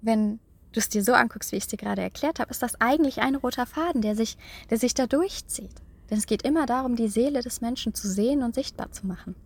wenn 0.00 0.40
du 0.72 0.80
es 0.80 0.88
dir 0.88 1.04
so 1.04 1.12
anguckst, 1.12 1.52
wie 1.52 1.56
ich 1.56 1.64
es 1.64 1.68
dir 1.68 1.76
gerade 1.76 2.02
erklärt 2.02 2.40
habe, 2.40 2.50
ist 2.50 2.62
das 2.62 2.80
eigentlich 2.80 3.20
ein 3.20 3.36
roter 3.36 3.66
Faden, 3.66 4.02
der 4.02 4.16
sich, 4.16 4.36
der 4.70 4.78
sich 4.78 4.94
da 4.94 5.06
durchzieht. 5.06 5.80
Denn 6.10 6.18
es 6.18 6.26
geht 6.26 6.42
immer 6.42 6.66
darum, 6.66 6.96
die 6.96 7.08
Seele 7.08 7.40
des 7.40 7.60
Menschen 7.60 7.94
zu 7.94 8.08
sehen 8.08 8.42
und 8.42 8.54
sichtbar 8.54 8.90
zu 8.90 9.06
machen. 9.06 9.36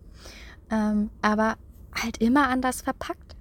Ähm, 0.71 1.11
aber 1.21 1.57
halt 1.93 2.17
immer 2.17 2.47
anders 2.49 2.81
verpackt. 2.81 3.36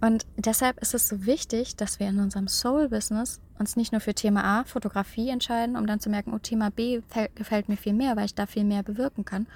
Und 0.00 0.26
deshalb 0.36 0.80
ist 0.80 0.94
es 0.94 1.08
so 1.08 1.26
wichtig, 1.26 1.74
dass 1.74 1.98
wir 1.98 2.08
in 2.08 2.20
unserem 2.20 2.46
Soul-Business 2.46 3.40
uns 3.58 3.74
nicht 3.74 3.90
nur 3.90 4.00
für 4.00 4.14
Thema 4.14 4.44
A, 4.44 4.64
Fotografie 4.64 5.28
entscheiden, 5.28 5.76
um 5.76 5.86
dann 5.86 5.98
zu 5.98 6.08
merken, 6.08 6.32
oh, 6.32 6.38
Thema 6.38 6.70
B 6.70 7.00
gefällt 7.34 7.68
mir 7.68 7.76
viel 7.76 7.94
mehr, 7.94 8.16
weil 8.16 8.26
ich 8.26 8.34
da 8.34 8.46
viel 8.46 8.64
mehr 8.64 8.84
bewirken 8.84 9.24
kann. 9.24 9.48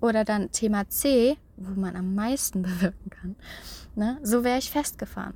Oder 0.00 0.24
dann 0.24 0.52
Thema 0.52 0.88
C, 0.90 1.38
wo 1.56 1.80
man 1.80 1.96
am 1.96 2.14
meisten 2.14 2.62
bewirken 2.62 3.10
kann. 3.10 3.36
Ne? 3.94 4.18
So 4.22 4.44
wäre 4.44 4.58
ich 4.58 4.70
festgefahren. 4.70 5.34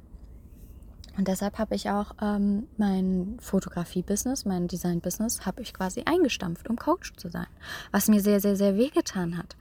Und 1.17 1.29
deshalb 1.29 1.59
habe 1.59 1.75
ich 1.75 1.91
auch 1.91 2.15
ähm, 2.23 2.69
mein 2.77 3.37
Fotografie-Business, 3.41 4.45
mein 4.45 4.69
Design-Business, 4.69 5.45
habe 5.45 5.63
ich 5.63 5.75
quasi 5.75 6.03
eingestampft, 6.05 6.69
um 6.69 6.77
Coach 6.77 7.15
zu 7.17 7.29
sein. 7.29 7.47
Was 7.91 8.09
mir 8.09 8.21
sehr, 8.21 8.41
sehr, 8.41 8.57
sehr 8.57 8.77
wehgetan 8.77 9.37
hat. 9.37 9.57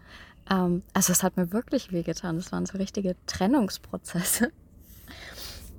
Ähm, 0.50 0.84
also 0.94 1.12
es 1.12 1.24
hat 1.24 1.38
mir 1.38 1.52
wirklich 1.52 1.92
wehgetan. 1.92 2.36
Das 2.36 2.52
waren 2.52 2.66
so 2.66 2.78
richtige 2.78 3.16
Trennungsprozesse. 3.26 4.52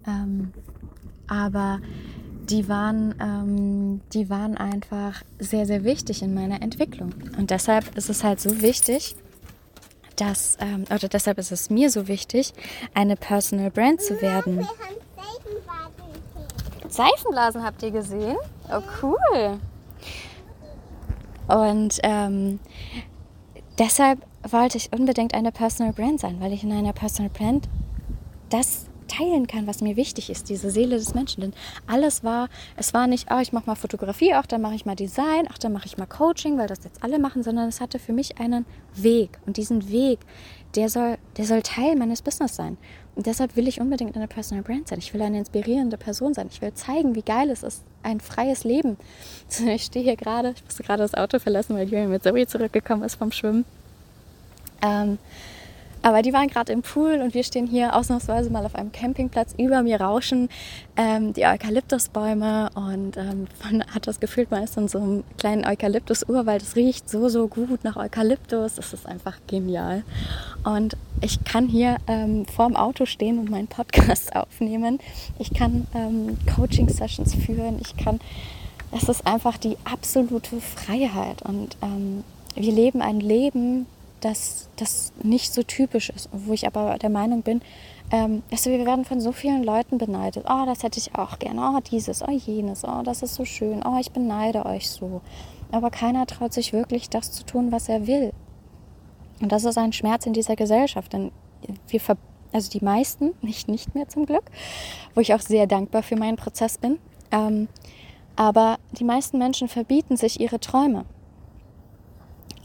Ähm, 0.07 0.53
aber 1.27 1.81
die 2.51 2.69
waren, 2.69 3.15
ähm, 3.21 4.01
die 4.13 4.29
waren 4.29 4.57
einfach 4.57 5.23
sehr, 5.39 5.67
sehr 5.67 5.85
wichtig 5.85 6.23
in 6.23 6.35
meiner 6.35 6.63
Entwicklung. 6.63 7.15
Und 7.39 7.51
deshalb 7.51 7.97
ist 7.97 8.11
es 8.11 8.25
halt 8.25 8.41
so 8.41 8.61
wichtig, 8.61 9.15
dass, 10.17 10.57
ähm, 10.61 10.85
oder 10.91 11.09
deshalb 11.09 11.39
ist 11.39 11.53
es 11.53 11.71
mir 11.71 11.91
so 11.91 12.09
wichtig, 12.09 12.53
eine 12.95 13.17
Personal 13.17 13.71
Brand 13.71 14.03
zu 14.03 14.21
werden. 14.21 14.67
Seifenblasen 16.89 17.63
habt 17.63 17.83
ihr 17.83 17.93
gesehen? 17.93 18.37
Oh, 18.69 18.83
cool. 19.03 19.59
Und 21.47 21.99
ähm, 22.03 22.59
deshalb 23.79 24.21
wollte 24.49 24.77
ich 24.77 24.93
unbedingt 24.93 25.35
eine 25.35 25.53
Personal 25.53 25.93
Brand 25.93 26.21
sein, 26.21 26.41
weil 26.41 26.53
ich 26.53 26.65
in 26.65 26.73
einer 26.73 26.93
Personal 26.93 27.31
Brand 27.31 27.69
das 28.51 28.90
teilen 29.11 29.47
kann, 29.47 29.67
was 29.67 29.81
mir 29.81 29.97
wichtig 29.97 30.31
ist, 30.31 30.49
diese 30.49 30.71
Seele 30.71 30.97
des 30.97 31.15
Menschen. 31.15 31.41
Denn 31.41 31.53
alles 31.87 32.23
war, 32.23 32.49
es 32.77 32.95
war 32.95 33.07
nicht, 33.07 33.29
oh, 33.31 33.41
ich 33.41 33.53
mache 33.53 33.67
mal 33.67 33.75
Fotografie, 33.75 34.35
auch 34.35 34.47
dann 34.47 34.61
mache 34.61 34.75
ich 34.75 34.87
mal 34.87 34.97
Design, 34.97 35.47
ach, 35.51 35.59
dann 35.59 35.73
mache 35.73 35.87
ich 35.87 35.99
mal 35.99 36.07
Coaching, 36.07 36.59
weil 36.59 36.69
das 36.69 36.85
jetzt 36.85 37.03
alle 37.03 37.19
machen, 37.19 37.43
sondern 37.43 37.69
es 37.69 37.81
hatte 37.81 37.99
für 37.99 38.13
mich 38.13 38.39
einen 38.39 38.65
Weg. 38.95 39.39
Und 39.47 39.57
diesen 39.57 39.91
Weg, 39.91 40.21
der 40.77 40.89
soll, 40.89 41.19
der 41.37 41.45
soll 41.45 41.63
Teil 41.63 41.97
meines 41.97 42.23
Business 42.23 42.55
sein. 42.55 42.77
Und 43.17 43.27
deshalb 43.27 43.57
will 43.57 43.67
ich 43.67 43.81
unbedingt 43.81 44.17
eine 44.17 44.29
Personal 44.29 44.63
Brand 44.63 44.89
sein. 44.89 44.99
Ich 44.99 45.13
will 45.13 45.21
eine 45.23 45.39
inspirierende 45.39 45.97
Person 45.97 46.33
sein. 46.33 46.49
Ich 46.51 46.63
will 46.63 46.73
zeigen, 46.75 47.17
wie 47.17 47.23
geil 47.23 47.51
es 47.51 47.63
ist, 47.63 47.83
ein 48.03 48.21
freies 48.21 48.65
Leben. 48.65 48.97
Ich 49.67 49.85
stehe 49.85 50.05
hier 50.05 50.17
gerade, 50.17 50.53
ich 50.57 50.65
musste 50.65 50.83
gerade 50.85 51.03
das 51.03 51.15
Auto 51.15 51.39
verlassen, 51.39 51.75
weil 51.77 51.85
Julian 51.85 52.11
mit 52.11 52.23
Zoe 52.23 52.47
zurückgekommen 52.47 53.03
ist 53.03 53.17
vom 53.17 53.33
Schwimmen. 53.33 53.65
Ähm, 54.83 55.19
aber 56.03 56.23
die 56.23 56.33
waren 56.33 56.49
gerade 56.49 56.73
im 56.73 56.83
Pool 56.83 57.21
und 57.23 57.35
wir 57.35 57.45
stehen 57.45 57.67
hier 57.67 57.95
ausnahmsweise 57.95 58.51
mal 58.51 58.65
auf 58.65 58.75
einem 58.75 58.91
Campingplatz. 58.91 59.55
Über 59.59 59.83
mir 59.83 60.01
rauschen 60.01 60.49
ähm, 60.97 61.35
die 61.35 61.45
Eukalyptusbäume 61.45 62.71
und 62.75 63.17
ähm, 63.17 63.47
man 63.63 63.85
hat 63.87 64.07
das 64.07 64.19
Gefühl, 64.19 64.47
man 64.49 64.63
ist 64.63 64.77
in 64.77 64.89
so 64.89 64.99
einem 64.99 65.25
kleinen 65.39 65.67
Eukalyptus-Urwald. 65.67 66.63
Es 66.63 66.77
riecht 66.77 67.11
so, 67.11 67.29
so 67.29 67.49
gut 67.49 67.85
nach 67.85 67.97
Eukalyptus. 67.97 68.79
Es 68.79 68.93
ist 68.95 69.07
einfach 69.07 69.37
genial. 69.47 70.03
Und 70.65 70.97
ich 71.21 71.45
kann 71.45 71.69
hier 71.69 71.97
ähm, 72.07 72.47
vorm 72.47 72.77
Auto 72.77 73.05
stehen 73.05 73.39
und 73.39 73.51
meinen 73.51 73.69
Podcast 73.69 74.35
aufnehmen. 74.37 75.01
Ich 75.39 75.53
kann 75.53 75.87
ähm, 75.95 76.39
Coaching-Sessions 76.55 77.35
führen. 77.35 77.79
Ich 77.81 77.97
kann, 77.97 78.21
es 78.91 79.09
ist 79.09 79.27
einfach 79.27 79.59
die 79.59 79.77
absolute 79.85 80.61
Freiheit. 80.61 81.43
Und 81.43 81.77
ähm, 81.83 82.25
wir 82.55 82.73
leben 82.73 83.03
ein 83.03 83.21
Leben, 83.21 83.87
dass 84.21 84.69
das 84.77 85.13
nicht 85.23 85.53
so 85.53 85.63
typisch 85.63 86.11
ist, 86.11 86.29
wo 86.33 86.53
ich 86.53 86.67
aber 86.67 86.99
der 86.99 87.11
Meinung 87.11 87.43
bin, 87.43 87.61
ähm, 88.11 88.43
also 88.51 88.71
wir 88.71 88.85
werden 88.85 89.05
von 89.05 89.21
so 89.21 89.33
vielen 89.33 89.63
Leuten 89.63 89.99
beneidet. 89.99 90.45
Oh, 90.49 90.65
das 90.67 90.83
hätte 90.83 90.99
ich 90.99 91.15
auch 91.15 91.39
gerne. 91.39 91.61
Oh, 91.61 91.81
dieses, 91.81 92.23
oh, 92.23 92.31
jenes. 92.31 92.85
Oh, 92.85 93.03
das 93.03 93.23
ist 93.23 93.35
so 93.35 93.45
schön. 93.45 93.83
Oh, 93.85 93.99
ich 94.01 94.11
beneide 94.11 94.67
euch 94.67 94.91
so. 94.91 95.21
Aber 95.71 95.91
keiner 95.91 96.27
traut 96.27 96.53
sich 96.53 96.73
wirklich, 96.73 97.09
das 97.09 97.31
zu 97.33 97.45
tun, 97.45 97.71
was 97.71 97.89
er 97.89 98.07
will. 98.07 98.33
Und 99.41 99.53
das 99.53 99.65
ist 99.65 99.79
ein 99.79 99.93
Schmerz 99.93 100.27
in 100.27 100.33
dieser 100.33 100.57
Gesellschaft, 100.57 101.13
denn 101.13 101.33
wir 101.89 102.01
ver 102.01 102.17
also 102.53 102.69
die 102.69 102.85
meisten, 102.85 103.35
nicht 103.43 103.69
nicht 103.69 103.95
mehr 103.95 104.09
zum 104.09 104.27
Glück, 104.27 104.51
wo 105.15 105.21
ich 105.21 105.35
auch 105.35 105.41
sehr 105.41 105.67
dankbar 105.67 106.03
für 106.03 106.17
meinen 106.17 106.37
Prozess 106.37 106.79
bin. 106.79 106.99
Ähm, 107.31 107.69
aber 108.35 108.79
die 108.93 109.05
meisten 109.05 109.39
Menschen 109.39 109.69
verbieten 109.69 110.17
sich 110.17 110.41
ihre 110.41 110.59
Träume. 110.59 111.05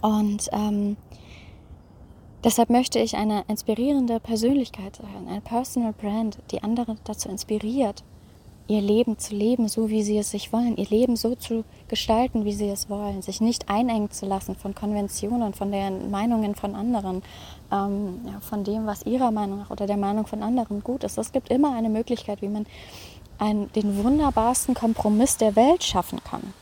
Und 0.01 0.49
ähm, 0.51 0.97
Deshalb 2.45 2.69
möchte 2.69 2.99
ich 2.99 3.17
eine 3.17 3.43
inspirierende 3.47 4.19
Persönlichkeit 4.19 4.97
sein, 4.97 5.27
ein 5.27 5.41
Personal 5.41 5.93
Brand, 5.93 6.37
die 6.51 6.61
andere 6.61 6.95
dazu 7.03 7.27
inspiriert, 7.27 8.03
ihr 8.67 8.81
Leben 8.81 9.17
zu 9.17 9.33
leben, 9.33 9.67
so 9.67 9.89
wie 9.89 10.03
sie 10.03 10.19
es 10.19 10.29
sich 10.29 10.53
wollen, 10.53 10.77
ihr 10.77 10.85
Leben 10.85 11.15
so 11.15 11.33
zu 11.33 11.63
gestalten, 11.87 12.45
wie 12.45 12.51
sie 12.51 12.69
es 12.69 12.87
wollen, 12.87 13.23
sich 13.23 13.41
nicht 13.41 13.67
einengen 13.67 14.11
zu 14.11 14.27
lassen 14.27 14.55
von 14.55 14.75
Konventionen, 14.75 15.55
von 15.55 15.71
den 15.71 16.11
Meinungen 16.11 16.53
von 16.53 16.75
anderen, 16.75 17.23
ähm, 17.71 18.19
ja, 18.27 18.39
von 18.41 18.63
dem, 18.63 18.85
was 18.85 19.07
ihrer 19.07 19.31
Meinung 19.31 19.57
nach 19.57 19.71
oder 19.71 19.87
der 19.87 19.97
Meinung 19.97 20.27
von 20.27 20.43
anderen 20.43 20.83
gut 20.83 21.03
ist. 21.03 21.17
Es 21.17 21.31
gibt 21.31 21.49
immer 21.49 21.75
eine 21.75 21.89
Möglichkeit, 21.89 22.43
wie 22.43 22.49
man 22.49 22.67
einen, 23.39 23.71
den 23.73 24.03
wunderbarsten 24.03 24.75
Kompromiss 24.75 25.37
der 25.37 25.55
Welt 25.55 25.83
schaffen 25.83 26.23
kann. 26.23 26.53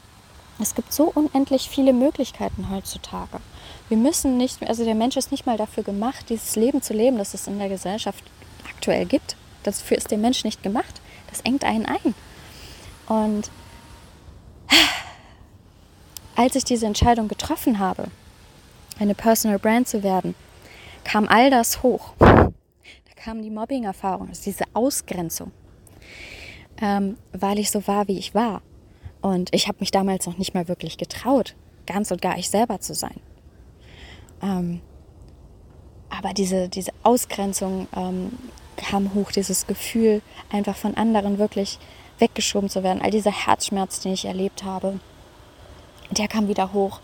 Es 0.59 0.75
gibt 0.75 0.93
so 0.93 1.11
unendlich 1.13 1.67
viele 1.69 1.93
Möglichkeiten 1.93 2.69
heutzutage. 2.69 3.39
Wir 3.89 3.97
müssen 3.97 4.37
nicht, 4.37 4.61
also 4.67 4.85
der 4.85 4.95
Mensch 4.95 5.17
ist 5.17 5.31
nicht 5.31 5.45
mal 5.45 5.57
dafür 5.57 5.83
gemacht, 5.83 6.29
dieses 6.29 6.55
Leben 6.55 6.81
zu 6.81 6.93
leben, 6.93 7.17
das 7.17 7.33
es 7.33 7.47
in 7.47 7.59
der 7.59 7.69
Gesellschaft 7.69 8.23
aktuell 8.69 9.05
gibt. 9.05 9.35
Dafür 9.63 9.97
ist 9.97 10.11
der 10.11 10.17
Mensch 10.17 10.43
nicht 10.43 10.61
gemacht. 10.61 11.01
Das 11.29 11.41
engt 11.41 11.63
einen 11.63 11.85
ein. 11.85 12.13
Und 13.07 13.49
als 16.35 16.55
ich 16.55 16.63
diese 16.63 16.85
Entscheidung 16.85 17.27
getroffen 17.27 17.79
habe, 17.79 18.07
eine 18.99 19.15
Personal 19.15 19.59
Brand 19.59 19.87
zu 19.87 20.03
werden, 20.03 20.35
kam 21.03 21.27
all 21.27 21.49
das 21.49 21.83
hoch. 21.83 22.13
Da 22.19 22.51
kam 23.15 23.41
die 23.41 23.49
Mobbing-Erfahrung, 23.49 24.29
also 24.29 24.43
diese 24.43 24.65
Ausgrenzung, 24.73 25.51
ähm, 26.81 27.17
weil 27.31 27.59
ich 27.59 27.71
so 27.71 27.85
war, 27.87 28.07
wie 28.07 28.17
ich 28.17 28.35
war. 28.35 28.61
Und 29.23 29.55
ich 29.55 29.69
habe 29.69 29.77
mich 29.79 29.89
damals 29.89 30.27
noch 30.27 30.37
nicht 30.37 30.53
mal 30.53 30.67
wirklich 30.67 30.97
getraut, 30.97 31.55
ganz 31.87 32.11
und 32.11 32.21
gar 32.21 32.37
ich 32.37 32.49
selber 32.49 32.81
zu 32.81 32.93
sein. 32.93 33.21
Ähm, 34.41 34.81
aber 36.09 36.33
diese, 36.33 36.67
diese 36.67 36.91
Ausgrenzung 37.03 37.87
ähm, 37.95 38.33
kam 38.75 39.13
hoch, 39.13 39.31
dieses 39.31 39.65
Gefühl, 39.65 40.21
einfach 40.51 40.75
von 40.75 40.95
anderen 40.95 41.39
wirklich 41.39 41.79
weggeschoben 42.19 42.69
zu 42.69 42.83
werden. 42.83 43.01
All 43.01 43.11
dieser 43.11 43.31
Herzschmerz, 43.31 44.01
den 44.01 44.11
ich 44.11 44.25
erlebt 44.25 44.65
habe, 44.65 44.99
der 46.11 46.27
kam 46.27 46.49
wieder 46.49 46.73
hoch 46.73 46.99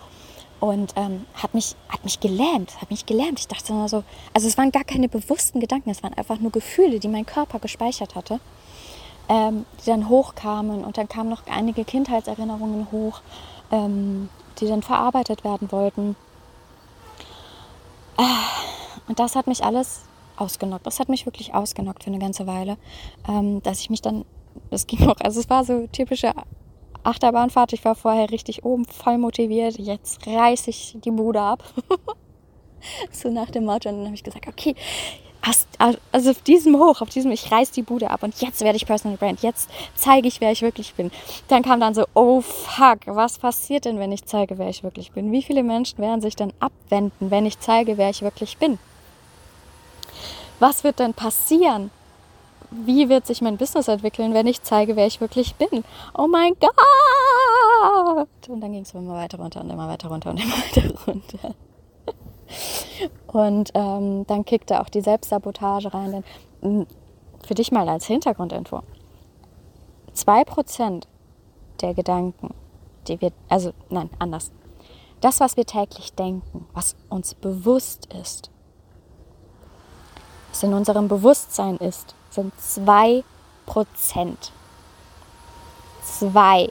und 0.60 0.94
ähm, 0.98 1.26
hat, 1.36 1.54
mich, 1.54 1.78
hat 1.88 2.04
mich 2.04 2.20
gelähmt, 2.20 2.82
hat 2.82 2.92
mich 2.92 3.06
gelähmt. 3.06 3.40
Ich 3.40 3.48
dachte 3.48 3.72
immer 3.72 3.88
so, 3.88 4.04
also 4.34 4.46
es 4.46 4.58
waren 4.58 4.72
gar 4.72 4.84
keine 4.84 5.08
bewussten 5.08 5.62
Gedanken, 5.62 5.90
es 5.90 6.04
waren 6.04 6.16
einfach 6.16 6.40
nur 6.40 6.52
Gefühle, 6.52 7.00
die 7.00 7.08
mein 7.08 7.26
Körper 7.26 7.60
gespeichert 7.60 8.16
hatte, 8.16 8.42
ähm, 9.30 9.66
die 9.82 9.86
dann 9.86 10.10
hochkamen 10.10 10.84
und 10.84 10.98
dann 10.98 11.08
kamen 11.08 11.30
noch 11.30 11.44
einige 11.48 11.86
Kindheitserinnerungen 11.86 12.92
hoch, 12.92 13.22
ähm, 13.72 14.30
die 14.60 14.68
dann 14.68 14.82
verarbeitet 14.82 15.44
werden 15.44 15.72
wollten. 15.72 16.16
Ah, 18.18 18.60
Und 19.08 19.20
das 19.20 19.36
hat 19.36 19.48
mich 19.48 19.64
alles 19.64 20.02
ausgenockt. 20.36 20.86
Das 20.86 21.00
hat 21.00 21.10
mich 21.10 21.26
wirklich 21.26 21.54
ausgenockt 21.54 22.04
für 22.04 22.10
eine 22.10 22.20
ganze 22.20 22.48
Weile, 22.48 22.78
ähm, 23.28 23.62
dass 23.64 23.80
ich 23.80 23.90
mich 23.90 24.02
dann, 24.02 24.26
es 24.72 24.88
ging 24.88 25.08
auch, 25.08 25.20
also 25.20 25.40
es 25.40 25.50
war 25.50 25.64
so 25.64 25.88
typische 25.88 26.34
Achterbahnfahrt. 27.04 27.74
Ich 27.74 27.86
war 27.86 27.96
vorher 27.96 28.30
richtig 28.30 28.66
oben, 28.66 28.86
voll 28.86 29.18
motiviert. 29.18 29.78
Jetzt 29.78 30.26
reiße 30.28 30.70
ich 30.70 30.98
die 31.04 31.12
Bude 31.12 31.42
ab. 31.42 31.64
so 33.12 33.30
nach 33.30 33.50
dem 33.50 33.66
Motto. 33.66 33.90
Und 33.90 33.98
dann 33.98 34.06
habe 34.06 34.16
ich 34.16 34.24
gesagt, 34.24 34.48
okay, 34.48 34.76
also 36.12 36.32
auf 36.32 36.42
diesem 36.42 36.78
Hoch, 36.78 37.02
auf 37.02 37.10
diesem, 37.10 37.32
ich 37.32 37.52
reiß 37.52 37.72
die 37.72 37.82
Bude 37.82 38.12
ab 38.12 38.24
und 38.24 38.40
jetzt 38.42 38.62
werde 38.62 38.76
ich 38.76 38.86
Personal 38.86 39.18
Brand. 39.18 39.42
Jetzt 39.42 39.70
zeige 39.96 40.28
ich, 40.28 40.42
wer 40.42 40.52
ich 40.52 40.62
wirklich 40.62 40.94
bin. 40.94 41.12
Dann 41.48 41.64
kam 41.64 41.80
dann 41.80 41.94
so, 41.94 42.06
oh 42.14 42.42
fuck, 42.42 43.00
was 43.06 43.40
passiert 43.40 43.86
denn, 43.86 44.00
wenn 44.00 44.12
ich 44.12 44.26
zeige, 44.26 44.58
wer 44.58 44.70
ich 44.70 44.84
wirklich 44.84 45.12
bin? 45.12 45.32
Wie 45.32 45.42
viele 45.42 45.64
Menschen 45.64 46.00
werden 46.00 46.22
sich 46.22 46.36
denn 46.36 46.54
abwenden, 46.60 47.32
wenn 47.32 47.46
ich 47.46 47.60
zeige, 47.60 47.98
wer 47.98 48.10
ich 48.10 48.22
wirklich 48.22 48.58
bin? 48.58 48.80
Was 50.60 50.84
wird 50.84 51.00
denn 51.00 51.14
passieren? 51.14 51.90
Wie 52.72 53.10
wird 53.10 53.26
sich 53.26 53.42
mein 53.42 53.58
Business 53.58 53.88
entwickeln, 53.88 54.34
wenn 54.34 54.46
ich 54.46 54.62
zeige, 54.62 54.96
wer 54.96 55.08
ich 55.08 55.22
wirklich 55.22 55.56
bin? 55.56 55.84
Oh 56.16 56.28
mein 56.28 56.54
Gott! 56.60 58.28
Und 58.48 58.62
dann 58.62 58.72
ging 58.72 58.82
es 58.82 58.94
immer 58.94 59.16
weiter 59.16 59.40
runter 59.40 59.62
und 59.62 59.70
immer 59.70 59.88
weiter 59.88 60.10
runter 60.10 60.30
und 60.32 60.40
immer 60.40 60.54
weiter 60.54 60.94
runter. 61.08 61.56
Und 63.28 63.72
ähm, 63.74 64.26
dann 64.28 64.46
kickte 64.46 64.82
auch 64.82 64.90
die 64.90 65.02
Selbstsabotage 65.02 65.94
rein. 65.94 66.12
Denn 66.12 66.24
hm, 66.62 66.88
für 67.46 67.54
dich 67.56 67.72
mal 67.72 67.88
als 67.88 68.06
Hintergrundinfo. 68.06 68.82
2% 70.16 71.04
der 71.82 71.94
Gedanken, 71.94 72.54
die 73.08 73.22
wir, 73.22 73.32
also 73.48 73.72
nein, 73.90 74.10
anders. 74.20 74.52
Das, 75.22 75.40
was 75.40 75.58
wir 75.58 75.66
täglich 75.66 76.14
denken, 76.14 76.68
was 76.74 76.96
uns 77.10 77.34
bewusst 77.36 78.14
ist, 78.14 78.50
was 80.52 80.64
in 80.64 80.74
unserem 80.74 81.08
Bewusstsein 81.08 81.78
ist, 81.78 82.16
sind 82.30 82.54
2%. 82.56 83.24
2%. 86.06 86.70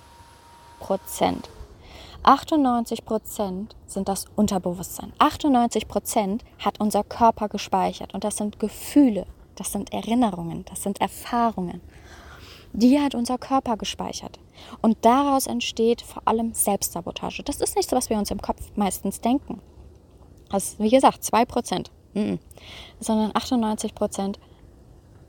98 2.28 3.06
Prozent 3.06 3.74
sind 3.86 4.06
das 4.06 4.26
Unterbewusstsein. 4.36 5.14
98 5.16 5.88
Prozent 5.88 6.44
hat 6.58 6.78
unser 6.78 7.02
Körper 7.02 7.48
gespeichert 7.48 8.12
und 8.12 8.22
das 8.22 8.36
sind 8.36 8.60
Gefühle, 8.60 9.24
das 9.54 9.72
sind 9.72 9.94
Erinnerungen, 9.94 10.66
das 10.66 10.82
sind 10.82 11.00
Erfahrungen. 11.00 11.80
Die 12.74 13.00
hat 13.00 13.14
unser 13.14 13.38
Körper 13.38 13.78
gespeichert. 13.78 14.38
Und 14.82 14.98
daraus 15.06 15.46
entsteht 15.46 16.02
vor 16.02 16.20
allem 16.26 16.52
Selbstsabotage. 16.52 17.42
Das 17.44 17.62
ist 17.62 17.76
nicht 17.76 17.88
so, 17.88 17.96
was 17.96 18.10
wir 18.10 18.18
uns 18.18 18.30
im 18.30 18.42
Kopf 18.42 18.60
meistens 18.76 19.22
denken. 19.22 19.62
Also, 20.50 20.78
wie 20.80 20.90
gesagt, 20.90 21.24
2 21.24 21.46
Prozent. 21.46 21.90
Sondern 23.00 23.30
98 23.32 23.94
Prozent 23.94 24.38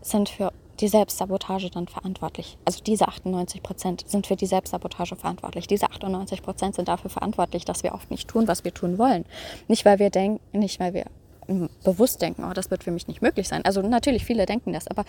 sind 0.02 0.28
für 0.28 0.52
die 0.80 0.88
Selbstsabotage 0.88 1.70
dann 1.70 1.88
verantwortlich. 1.88 2.58
Also 2.66 2.82
diese 2.84 3.08
98 3.08 3.62
Prozent 3.62 4.04
sind 4.08 4.28
für 4.28 4.36
die 4.36 4.46
Selbstsabotage 4.46 5.16
verantwortlich. 5.16 5.68
Diese 5.68 5.90
98 5.90 6.42
Prozent 6.42 6.76
sind 6.76 6.88
dafür 6.88 7.10
verantwortlich, 7.10 7.66
dass 7.66 7.84
wir 7.84 7.94
oft 7.94 8.12
nicht 8.12 8.28
tun, 8.28 8.48
was 8.48 8.64
wir 8.64 8.74
tun 8.74 8.98
wollen. 8.98 9.26
Nicht, 9.68 9.86
weil 9.86 10.00
wir 10.00 10.10
denken, 10.10 10.40
nicht, 10.58 10.80
weil 10.80 10.94
wir 10.94 11.06
bewusst 11.84 12.22
denken, 12.22 12.44
oh, 12.50 12.54
das 12.54 12.70
wird 12.72 12.84
für 12.84 12.92
mich 12.92 13.08
nicht 13.08 13.22
möglich 13.22 13.48
sein. 13.48 13.66
Also 13.66 13.82
natürlich, 13.82 14.24
viele 14.24 14.46
denken 14.46 14.74
das, 14.74 14.88
aber 14.88 15.04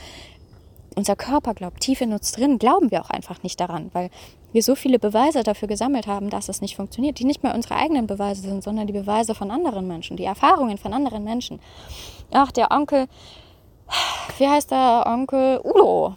unser 0.96 1.14
Körper 1.14 1.54
glaubt, 1.54 1.80
tief 1.80 2.00
in 2.00 2.12
uns 2.12 2.32
drin 2.32 2.58
glauben 2.58 2.90
wir 2.90 3.02
auch 3.02 3.10
einfach 3.10 3.42
nicht 3.42 3.60
daran, 3.60 3.90
weil 3.92 4.10
wir 4.52 4.62
so 4.62 4.74
viele 4.74 4.98
Beweise 4.98 5.42
dafür 5.44 5.68
gesammelt 5.68 6.06
haben, 6.06 6.30
dass 6.30 6.48
es 6.48 6.60
nicht 6.60 6.76
funktioniert, 6.76 7.18
die 7.18 7.24
nicht 7.24 7.42
mehr 7.42 7.54
unsere 7.54 7.76
eigenen 7.76 8.06
Beweise 8.06 8.42
sind, 8.42 8.64
sondern 8.64 8.86
die 8.86 8.92
Beweise 8.92 9.34
von 9.34 9.50
anderen 9.50 9.86
Menschen, 9.86 10.16
die 10.16 10.24
Erfahrungen 10.24 10.78
von 10.78 10.92
anderen 10.92 11.22
Menschen. 11.22 11.60
Ach, 12.32 12.50
der 12.50 12.73
Onkel, 12.73 13.06
wie 14.38 14.48
heißt 14.48 14.70
der 14.70 15.04
Onkel 15.06 15.60
Udo? 15.62 16.14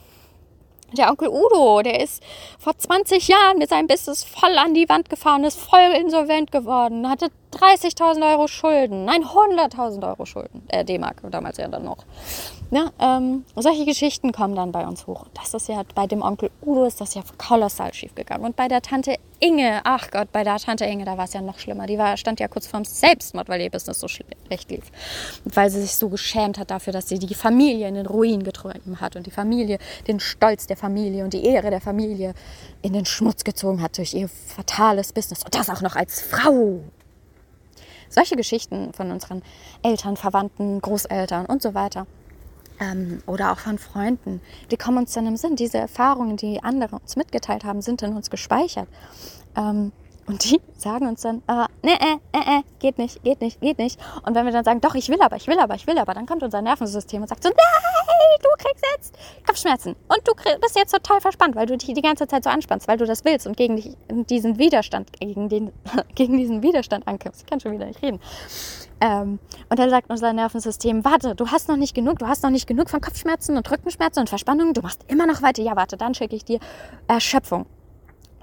Der 0.98 1.10
Onkel 1.10 1.30
Udo, 1.30 1.82
der 1.82 2.00
ist 2.02 2.24
vor 2.60 2.78
20 2.78 3.28
Jahren 3.28 3.58
mit 3.58 3.70
seinem 3.70 3.88
Business 3.88 4.24
voll 4.24 4.58
an 4.58 4.74
die 4.74 4.88
Wand 4.90 5.10
gefahren, 5.10 5.44
ist 5.44 5.60
voll 5.60 5.92
insolvent 6.00 6.52
geworden, 6.52 7.10
hatte 7.10 7.32
30.000 7.54 8.32
Euro 8.32 8.48
Schulden, 8.48 9.06
nein, 9.06 9.24
100.000 9.24 10.08
Euro 10.08 10.26
Schulden, 10.26 10.64
äh, 10.70 10.84
D-Mark 10.84 11.22
damals 11.30 11.58
ja 11.58 11.68
dann 11.68 11.84
noch. 11.84 12.06
Ja, 12.72 12.92
ähm, 13.00 13.46
solche 13.56 13.86
Geschichten 13.86 14.32
kommen 14.32 14.56
dann 14.56 14.72
bei 14.72 14.88
uns 14.88 15.06
hoch. 15.06 15.28
Das 15.36 15.54
ist 15.54 15.70
ja 15.70 15.84
bei 15.94 16.08
dem 16.08 16.24
Onkel 16.24 16.50
Udo 16.64 16.86
ist 16.86 17.00
das 17.00 17.14
ja 17.14 17.22
kolossal 17.38 17.94
schief 17.94 18.16
gegangen. 18.16 18.44
Und 18.44 18.56
bei 18.56 18.68
der 18.68 18.82
Tante 18.82 19.18
Inge, 19.40 19.82
ach 19.84 20.10
Gott, 20.10 20.32
bei 20.32 20.44
der 20.44 20.58
Tante 20.58 20.86
Inge, 20.86 21.06
da 21.06 21.16
war 21.16 21.26
es 21.26 21.34
ja 21.34 21.42
noch 21.42 21.60
schlimmer. 21.60 21.86
Die 21.86 22.00
war, 22.00 22.18
stand 22.18 22.40
ja 22.40 22.48
kurz 22.48 22.66
vorm 22.66 22.84
Selbstmord, 22.84 23.48
weil 23.48 23.62
ihr 23.62 23.70
Business 23.70 24.00
so 24.00 24.08
schlecht 24.08 24.72
lief. 24.72 24.86
Und 25.46 25.56
weil 25.56 25.70
sie 25.70 25.82
sich 25.82 25.96
so 25.96 26.10
geschämt 26.10 26.58
hat 26.58 26.72
dafür, 26.72 26.94
dass 26.94 27.08
sie 27.08 27.20
die 27.20 27.36
Familie 27.36 27.88
in 27.88 27.94
den 27.94 28.08
Ruin 28.08 28.44
getrieben 28.44 29.00
hat 29.00 29.16
und 29.16 29.28
die 29.28 29.32
Familie, 29.32 29.78
den 30.08 30.20
Stolz 30.20 30.66
der 30.66 30.78
Familie 30.78 31.24
und 31.24 31.34
die 31.34 31.46
Ehre 31.46 31.70
der 31.70 31.82
Familie 31.82 32.34
in 32.82 32.94
den 32.94 33.06
Schmutz 33.06 33.44
gezogen 33.44 33.84
hat 33.84 34.00
durch 34.00 34.16
ihr 34.16 34.30
fatales 34.30 35.14
Business. 35.14 35.44
Und 35.44 35.54
das 35.54 35.70
auch 35.70 35.82
noch 35.82 35.96
als 35.96 36.22
Frau. 36.22 36.80
Solche 38.14 38.36
Geschichten 38.36 38.94
von 38.94 39.10
unseren 39.12 39.42
Eltern, 39.82 40.18
Verwandten, 40.18 40.80
Großeltern 40.82 41.48
und 41.48 41.64
so 41.64 41.74
weiter. 41.74 42.06
Ähm, 42.80 43.24
oder 43.26 43.52
auch 43.52 43.58
von 43.58 43.80
Freunden, 43.80 44.40
die 44.70 44.78
kommen 44.78 45.00
uns 45.00 45.14
dann 45.14 45.26
im 45.26 45.36
Sinn. 45.36 45.56
Diese 45.56 45.80
Erfahrungen, 45.80 46.38
die 46.38 46.62
andere 46.64 46.98
uns 46.98 47.16
mitgeteilt 47.16 47.64
haben, 47.64 47.82
sind 47.82 48.04
in 48.04 48.14
uns 48.16 48.30
gespeichert. 48.30 48.88
Ähm, 49.56 49.92
und 50.28 50.44
die 50.44 50.62
sagen 50.78 51.08
uns 51.08 51.22
dann, 51.22 51.42
äh, 51.48 51.66
nee, 51.82 51.94
äh, 51.94 52.18
äh, 52.38 52.60
äh, 52.60 52.64
geht 52.80 52.98
nicht, 52.98 53.24
geht 53.24 53.42
nicht, 53.42 53.60
geht 53.62 53.78
nicht. 53.78 54.00
Und 54.26 54.36
wenn 54.36 54.46
wir 54.46 54.52
dann 54.52 54.64
sagen, 54.64 54.82
doch, 54.82 54.96
ich 54.96 55.10
will 55.10 55.22
aber, 55.22 55.36
ich 55.36 55.48
will 55.48 55.60
aber, 55.60 55.76
ich 55.76 55.88
will 55.88 55.98
aber, 55.98 56.14
dann 56.14 56.26
kommt 56.26 56.44
unser 56.44 56.62
Nervensystem 56.62 57.22
und 57.22 57.28
sagt 57.28 57.44
so, 57.44 57.50
nein, 57.50 58.40
du 58.42 58.50
kriegst 58.58 58.86
jetzt 58.96 59.16
Kopfschmerzen. 59.46 59.96
Und 60.08 60.28
du 60.28 60.34
bist 60.62 60.78
jetzt 60.78 60.92
total 60.92 61.22
verspannt, 61.22 61.56
weil 61.56 61.66
du 61.66 61.78
dich 61.78 61.94
die 61.94 62.02
ganze 62.02 62.28
Zeit 62.28 62.44
so 62.44 62.50
anspannst, 62.50 62.88
weil 62.88 62.98
du 62.98 63.06
das 63.06 63.26
willst 63.26 63.48
und 63.48 63.58
gegen 63.58 63.76
dich, 63.76 63.96
diesen 64.30 64.58
Widerstand, 64.58 65.12
gegen, 65.20 65.50
den, 65.50 65.72
gegen 66.16 66.38
diesen 66.38 66.64
Widerstand 66.64 67.08
ankämpfst. 67.08 67.42
Ich 67.42 67.48
kann 67.48 67.60
schon 67.60 67.72
wieder 67.74 67.86
nicht 67.86 68.02
reden. 68.02 68.20
Ähm, 69.02 69.40
und 69.70 69.80
dann 69.80 69.90
sagt 69.90 70.10
unser 70.10 70.32
Nervensystem, 70.32 71.04
warte, 71.04 71.36
du 71.36 71.48
hast 71.48 71.68
noch 71.68 71.76
nicht 71.76 71.94
genug, 71.94 72.20
du 72.20 72.28
hast 72.28 72.44
noch 72.44 72.50
nicht 72.50 72.68
genug 72.68 72.90
von 72.90 73.02
Kopfschmerzen 73.02 73.58
und 73.58 73.70
Rückenschmerzen 73.70 74.22
und 74.22 74.30
Verspannungen, 74.30 74.74
du 74.74 74.82
machst 74.82 75.04
immer 75.08 75.28
noch 75.28 75.42
weiter. 75.42 75.62
Ja, 75.62 75.76
warte, 75.76 75.98
dann 75.98 76.14
schicke 76.14 76.36
ich 76.36 76.46
dir 76.46 76.60
Erschöpfung. 77.08 77.66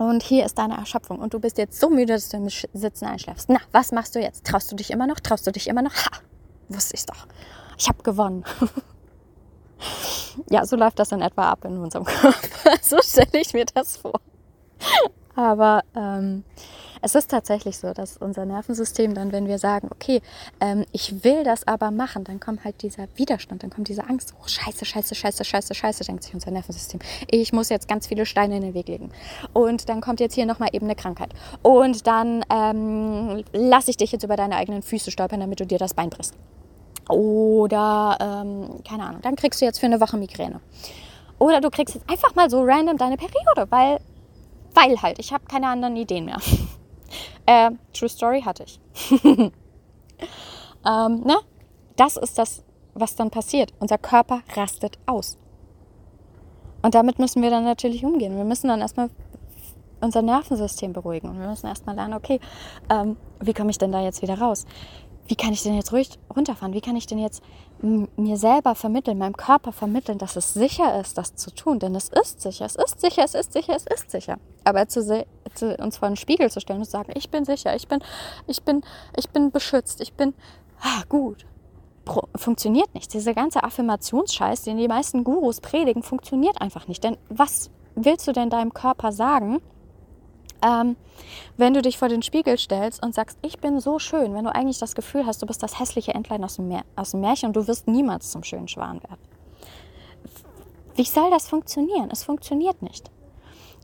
Und 0.01 0.23
hier 0.23 0.47
ist 0.47 0.57
deine 0.57 0.79
Erschöpfung. 0.79 1.19
Und 1.19 1.35
du 1.35 1.41
bist 1.41 1.59
jetzt 1.59 1.79
so 1.79 1.91
müde, 1.91 2.15
dass 2.15 2.31
du 2.31 2.39
im 2.39 2.49
Sitzen 2.49 3.05
einschläfst. 3.05 3.51
Na, 3.51 3.59
was 3.71 3.93
machst 3.93 4.15
du 4.15 4.19
jetzt? 4.19 4.47
Traust 4.47 4.73
du 4.73 4.77
dich 4.77 4.91
immer 4.91 5.07
noch? 5.07 5.21
Traust 5.21 5.47
du 5.47 5.53
dich 5.53 5.69
immer 5.69 5.83
noch? 5.83 5.95
Ha, 5.95 6.11
wusste 6.71 6.95
ich 6.97 7.05
doch. 7.05 7.27
Ich 7.77 7.87
habe 7.87 8.03
gewonnen. 8.03 8.43
ja, 10.49 10.65
so 10.65 10.77
läuft 10.77 10.99
das 10.99 11.13
in 11.13 11.21
etwa 11.21 11.51
ab 11.51 11.67
in 11.67 11.77
unserem 11.77 12.05
Kopf. 12.23 12.49
so 12.81 12.97
stelle 13.03 13.43
ich 13.43 13.53
mir 13.53 13.67
das 13.67 13.99
vor. 13.99 14.23
Aber 15.37 15.83
ähm, 15.95 16.45
es 17.03 17.15
ist 17.15 17.31
tatsächlich 17.31 17.79
so, 17.79 17.93
dass 17.93 18.17
unser 18.17 18.45
Nervensystem 18.45 19.15
dann, 19.15 19.33
wenn 19.33 19.47
wir 19.47 19.59
sagen, 19.59 19.89
okay, 19.91 20.21
ähm, 20.61 20.85
ich 20.93 21.25
will 21.25 21.45
das 21.45 21.67
aber 21.67 21.91
machen, 21.91 22.25
dann 22.25 22.41
kommt 22.41 22.65
halt 22.65 22.83
dieser 22.83 23.09
Widerstand, 23.17 23.63
dann 23.63 23.71
kommt 23.71 23.89
diese 23.89 24.05
Angst, 24.05 24.35
oh 24.41 24.47
scheiße, 24.47 24.85
scheiße, 24.85 25.15
scheiße, 25.15 25.45
scheiße, 25.45 25.75
scheiße, 25.75 26.05
denkt 26.05 26.25
sich 26.25 26.35
unser 26.35 26.51
Nervensystem. 26.51 27.01
Ich 27.31 27.53
muss 27.53 27.69
jetzt 27.69 27.89
ganz 27.89 28.07
viele 28.07 28.27
Steine 28.27 28.57
in 28.57 28.63
den 28.63 28.75
Weg 28.75 28.89
legen. 28.89 29.11
Und 29.53 29.89
dann 29.89 30.01
kommt 30.01 30.21
jetzt 30.21 30.35
hier 30.35 30.47
nochmal 30.47 30.71
eben 30.73 30.87
eine 30.87 30.95
Krankheit. 30.95 31.33
Und 31.63 32.07
dann 32.07 32.45
ähm, 32.51 33.45
lasse 33.53 33.91
ich 33.91 33.97
dich 33.97 34.13
jetzt 34.13 34.25
über 34.25 34.37
deine 34.37 34.57
eigenen 34.57 34.83
Füße 34.83 35.11
stolpern, 35.11 35.41
damit 35.41 35.61
du 35.61 35.67
dir 35.67 35.79
das 35.79 35.95
Bein 35.95 36.11
brichst. 36.11 36.35
Oder, 37.09 38.17
ähm, 38.21 38.83
keine 38.87 39.05
Ahnung, 39.05 39.21
dann 39.23 39.37
kriegst 39.37 39.61
du 39.61 39.65
jetzt 39.65 39.81
für 39.81 39.87
eine 39.87 40.01
Woche 40.01 40.17
Migräne. 40.17 40.61
Oder 41.39 41.61
du 41.61 41.71
kriegst 41.71 41.95
jetzt 41.95 42.09
einfach 42.09 42.35
mal 42.35 42.51
so 42.51 42.63
random 42.63 42.99
deine 42.99 43.17
Periode, 43.17 43.71
weil, 43.71 43.99
weil 44.75 45.01
halt, 45.01 45.19
ich 45.19 45.33
habe 45.33 45.45
keine 45.47 45.69
anderen 45.69 45.97
Ideen 45.97 46.27
mehr. 46.27 46.37
Äh, 47.47 47.71
True 47.93 48.09
Story 48.09 48.43
hatte 48.43 48.65
ich. 48.65 48.81
ähm, 49.25 49.53
ne? 50.85 51.37
Das 51.97 52.17
ist 52.17 52.39
das, 52.39 52.63
was 52.95 53.17
dann 53.17 53.31
passiert. 53.31 53.73
Unser 53.79 53.99
Körper 53.99 54.43
rastet 54.55 54.99
aus. 55.07 55.37
Und 56.83 56.95
damit 56.95 57.19
müssen 57.19 57.43
wir 57.43 57.51
dann 57.51 57.65
natürlich 57.65 58.05
umgehen. 58.05 58.37
Wir 58.37 58.45
müssen 58.45 58.69
dann 58.69 58.81
erstmal 58.81 59.11
unser 60.01 60.23
Nervensystem 60.23 60.93
beruhigen. 60.93 61.29
Und 61.29 61.41
wir 61.41 61.49
müssen 61.49 61.67
erstmal 61.67 61.95
lernen, 61.95 62.15
okay, 62.15 62.41
ähm, 62.89 63.17
wie 63.41 63.53
komme 63.53 63.71
ich 63.71 63.79
denn 63.79 63.93
da 63.93 64.01
jetzt 64.01 64.23
wieder 64.23 64.39
raus? 64.39 64.65
Wie 65.31 65.37
kann 65.37 65.53
ich 65.53 65.63
denn 65.63 65.77
jetzt 65.77 65.93
ruhig 65.93 66.19
runterfahren? 66.35 66.75
Wie 66.75 66.81
kann 66.81 66.97
ich 66.97 67.07
denn 67.07 67.21
jetzt 67.21 67.41
mir 67.81 68.37
selber 68.37 68.75
vermitteln, 68.75 69.17
meinem 69.17 69.37
Körper 69.37 69.71
vermitteln, 69.71 70.19
dass 70.19 70.35
es 70.35 70.55
sicher 70.55 71.01
ist, 71.01 71.17
das 71.17 71.37
zu 71.37 71.55
tun? 71.55 71.79
Denn 71.79 71.95
es 71.95 72.09
ist 72.09 72.41
sicher, 72.41 72.65
es 72.65 72.75
ist 72.75 73.01
sicher, 73.01 73.23
es 73.23 73.35
ist 73.35 73.53
sicher, 73.53 73.77
es 73.77 73.87
ist 73.87 74.11
sicher. 74.11 74.39
Aber 74.65 74.89
zu, 74.89 75.25
zu, 75.55 75.77
uns 75.77 75.99
vor 75.99 76.09
den 76.09 76.17
Spiegel 76.17 76.51
zu 76.51 76.61
stellen 76.61 76.81
und 76.81 76.87
zu 76.87 76.91
sagen, 76.91 77.13
ich 77.15 77.31
bin 77.31 77.45
sicher, 77.45 77.77
ich 77.77 77.87
bin, 77.87 78.01
ich 78.49 78.65
bin, 78.65 78.83
ich 79.17 79.31
bin 79.31 79.53
beschützt, 79.53 80.01
ich 80.01 80.15
bin 80.15 80.35
ah, 80.81 81.05
gut, 81.09 81.47
funktioniert 82.35 82.93
nicht. 82.93 83.15
Dieser 83.15 83.33
ganze 83.33 83.63
Affirmationsscheiß, 83.63 84.63
den 84.63 84.79
die 84.79 84.89
meisten 84.89 85.23
Gurus 85.23 85.61
predigen, 85.61 86.03
funktioniert 86.03 86.61
einfach 86.61 86.89
nicht. 86.89 87.05
Denn 87.05 87.17
was 87.29 87.71
willst 87.95 88.27
du 88.27 88.33
denn 88.33 88.51
deinem 88.51 88.75
Körper 88.75 89.13
sagen, 89.13 89.63
Ähm, 90.63 90.97
wenn 91.57 91.75
du 91.75 91.83
dich 91.83 91.99
vor 91.99 92.09
den 92.09 92.23
Spiegel 92.23 92.59
stellst 92.59 93.03
und 93.03 93.15
sagst, 93.15 93.39
ich 93.43 93.59
bin 93.59 93.81
so 93.81 93.99
schön, 93.99 94.35
wenn 94.35 94.45
du 94.45 94.55
eigentlich 94.55 94.79
das 94.79 94.95
Gefühl 94.95 95.27
hast, 95.27 95.43
du 95.43 95.47
bist 95.47 95.63
das 95.63 95.79
hässliche 95.79 96.15
Entlein 96.15 96.45
aus 96.45 96.57
dem, 96.57 96.69
Meer, 96.69 96.85
aus 96.97 97.13
dem 97.13 97.21
Märchen 97.21 97.49
und 97.49 97.57
du 97.57 97.67
wirst 97.67 97.89
niemals 97.89 98.31
zum 98.31 98.43
schönen 98.43 98.69
Schwan 98.69 99.03
werden. 99.03 99.19
Wie 100.95 101.05
soll 101.05 101.31
das 101.31 101.49
funktionieren? 101.49 102.11
Es 102.11 102.25
funktioniert 102.25 102.83
nicht. 102.83 103.11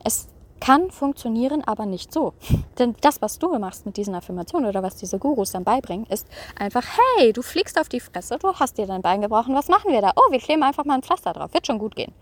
Es 0.04 0.28
kann 0.60 0.90
funktionieren, 0.90 1.62
aber 1.64 1.86
nicht 1.86 2.12
so. 2.12 2.34
Denn 2.78 2.94
das, 3.00 3.22
was 3.22 3.38
du 3.38 3.58
machst 3.58 3.86
mit 3.86 3.96
diesen 3.96 4.14
Affirmationen 4.14 4.68
oder 4.68 4.82
was 4.82 4.96
diese 4.96 5.18
Gurus 5.18 5.52
dann 5.52 5.64
beibringen, 5.64 6.06
ist 6.06 6.26
einfach, 6.58 6.84
hey, 7.18 7.32
du 7.32 7.42
fliegst 7.42 7.78
auf 7.80 7.88
die 7.88 8.00
Fresse, 8.00 8.38
du 8.38 8.52
hast 8.54 8.78
dir 8.78 8.86
dein 8.86 9.02
Bein 9.02 9.20
gebrochen, 9.20 9.54
was 9.54 9.68
machen 9.68 9.92
wir 9.92 10.00
da? 10.00 10.12
Oh, 10.16 10.30
wir 10.30 10.40
kleben 10.40 10.62
einfach 10.62 10.84
mal 10.84 10.94
ein 10.94 11.02
Pflaster 11.02 11.32
drauf, 11.32 11.52
wird 11.54 11.66
schon 11.66 11.78
gut 11.78 11.94
gehen. 11.96 12.12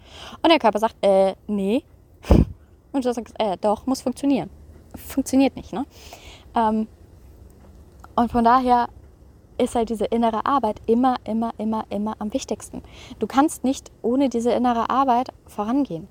Und 0.42 0.50
der 0.50 0.58
Körper 0.58 0.78
sagt, 0.78 0.96
äh, 1.02 1.34
nee. 1.46 1.84
Und 2.94 3.04
du 3.04 3.12
sagst, 3.12 3.34
äh, 3.38 3.56
doch, 3.60 3.86
muss 3.86 4.02
funktionieren. 4.02 4.48
Funktioniert 4.94 5.56
nicht, 5.56 5.72
ne? 5.72 5.84
Ähm, 6.54 6.86
und 8.14 8.30
von 8.30 8.44
daher 8.44 8.88
ist 9.58 9.74
halt 9.74 9.88
diese 9.88 10.04
innere 10.04 10.46
Arbeit 10.46 10.80
immer, 10.86 11.16
immer, 11.24 11.52
immer, 11.58 11.84
immer 11.90 12.14
am 12.20 12.32
wichtigsten. 12.32 12.82
Du 13.18 13.26
kannst 13.26 13.64
nicht 13.64 13.90
ohne 14.00 14.28
diese 14.28 14.52
innere 14.52 14.90
Arbeit 14.90 15.32
vorangehen. 15.46 16.06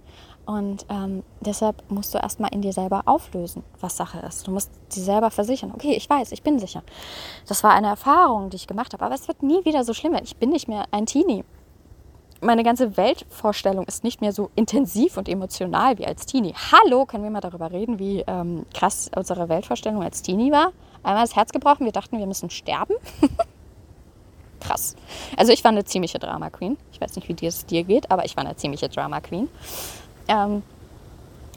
Und 0.46 0.86
ähm, 0.90 1.24
deshalb 1.40 1.90
musst 1.90 2.14
du 2.14 2.18
erstmal 2.18 2.54
in 2.54 2.62
dir 2.62 2.74
selber 2.74 3.04
auflösen, 3.06 3.64
was 3.80 3.96
Sache 3.96 4.20
ist. 4.20 4.46
Du 4.46 4.52
musst 4.52 4.72
dir 4.94 5.04
selber 5.04 5.32
versichern, 5.32 5.72
okay, 5.74 5.94
ich 5.94 6.10
weiß, 6.10 6.34
ich 6.34 6.44
bin 6.44 6.60
sicher. 6.60 6.84
Das 7.48 7.64
war 7.64 7.72
eine 7.72 7.88
Erfahrung, 7.88 8.50
die 8.50 8.58
ich 8.58 8.68
gemacht 8.68 8.92
habe, 8.92 9.06
aber 9.06 9.16
es 9.16 9.30
wird 9.30 9.42
nie 9.42 9.64
wieder 9.64 9.86
so 9.86 9.94
schlimm. 9.94 10.16
Ich 10.22 10.36
bin 10.36 10.50
nicht 10.50 10.68
mehr 10.68 10.84
ein 10.92 11.06
Teenie. 11.06 11.46
Meine 12.44 12.64
ganze 12.64 12.98
Weltvorstellung 12.98 13.86
ist 13.86 14.04
nicht 14.04 14.20
mehr 14.20 14.34
so 14.34 14.52
intensiv 14.56 15.16
und 15.16 15.30
emotional 15.30 15.98
wie 15.98 16.06
als 16.06 16.26
Teenie. 16.26 16.54
Hallo, 16.74 17.06
können 17.06 17.24
wir 17.24 17.32
mal 17.32 17.40
darüber 17.40 17.72
reden, 17.72 18.00
wie 18.00 18.22
ähm, 18.28 18.66
krass 18.74 19.10
unsere 19.16 19.48
Weltvorstellung 19.48 20.04
als 20.04 20.22
Teenie 20.22 20.52
war? 20.52 20.74
Einmal 21.04 21.24
das 21.24 21.38
Herz 21.38 21.54
gebrochen, 21.54 21.86
wir 21.86 21.94
dachten, 21.94 22.18
wir 22.18 22.26
müssen 22.26 22.50
sterben. 22.50 22.96
krass. 24.60 24.98
Also 25.38 25.54
ich 25.54 25.64
war 25.64 25.72
eine 25.72 25.86
ziemliche 25.86 26.20
Drama 26.20 26.50
Queen. 26.50 26.78
Ich 26.92 27.00
weiß 27.00 27.16
nicht, 27.16 27.30
wie 27.30 27.46
es 27.46 27.66
dir 27.66 27.84
geht, 27.84 28.12
aber 28.12 28.26
ich 28.26 28.36
war 28.36 28.44
eine 28.44 28.58
ziemliche 28.58 28.90
Drama 28.90 29.22
Queen. 29.22 29.48
Ähm, 30.28 30.64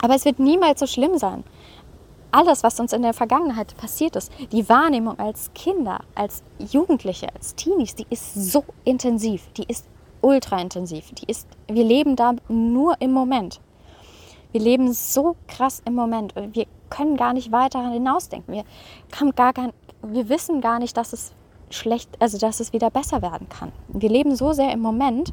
aber 0.00 0.14
es 0.14 0.24
wird 0.24 0.38
niemals 0.38 0.78
so 0.78 0.86
schlimm 0.86 1.18
sein. 1.18 1.42
Alles, 2.30 2.62
was 2.62 2.78
uns 2.78 2.92
in 2.92 3.02
der 3.02 3.14
Vergangenheit 3.14 3.76
passiert 3.76 4.14
ist, 4.14 4.30
die 4.52 4.68
Wahrnehmung 4.68 5.18
als 5.18 5.50
Kinder, 5.54 6.00
als 6.14 6.42
Jugendliche, 6.58 7.34
als 7.34 7.56
Teenies, 7.56 7.96
die 7.96 8.06
ist 8.10 8.34
so 8.34 8.64
intensiv, 8.84 9.42
die 9.56 9.64
ist 9.64 9.86
ultra 10.26 10.60
intensiv. 10.60 11.12
Die 11.12 11.30
ist, 11.30 11.46
wir 11.68 11.84
leben 11.84 12.16
da 12.16 12.34
nur 12.48 13.00
im 13.00 13.12
Moment. 13.12 13.60
Wir 14.50 14.60
leben 14.60 14.92
so 14.92 15.36
krass 15.46 15.82
im 15.84 15.94
Moment 15.94 16.36
und 16.36 16.56
wir 16.56 16.66
können 16.90 17.16
gar 17.16 17.32
nicht 17.32 17.52
weiter 17.52 17.90
hinausdenken. 17.90 18.52
Wir, 18.52 18.64
haben 19.18 19.34
gar 19.36 19.52
kein, 19.52 19.72
wir 20.02 20.28
wissen 20.28 20.60
gar 20.60 20.80
nicht, 20.80 20.96
dass 20.96 21.12
es 21.12 21.32
schlecht, 21.70 22.10
also 22.20 22.38
dass 22.38 22.58
es 22.58 22.72
wieder 22.72 22.90
besser 22.90 23.22
werden 23.22 23.48
kann. 23.48 23.70
Wir 23.88 24.08
leben 24.08 24.34
so 24.34 24.52
sehr 24.52 24.72
im 24.72 24.80
Moment, 24.80 25.32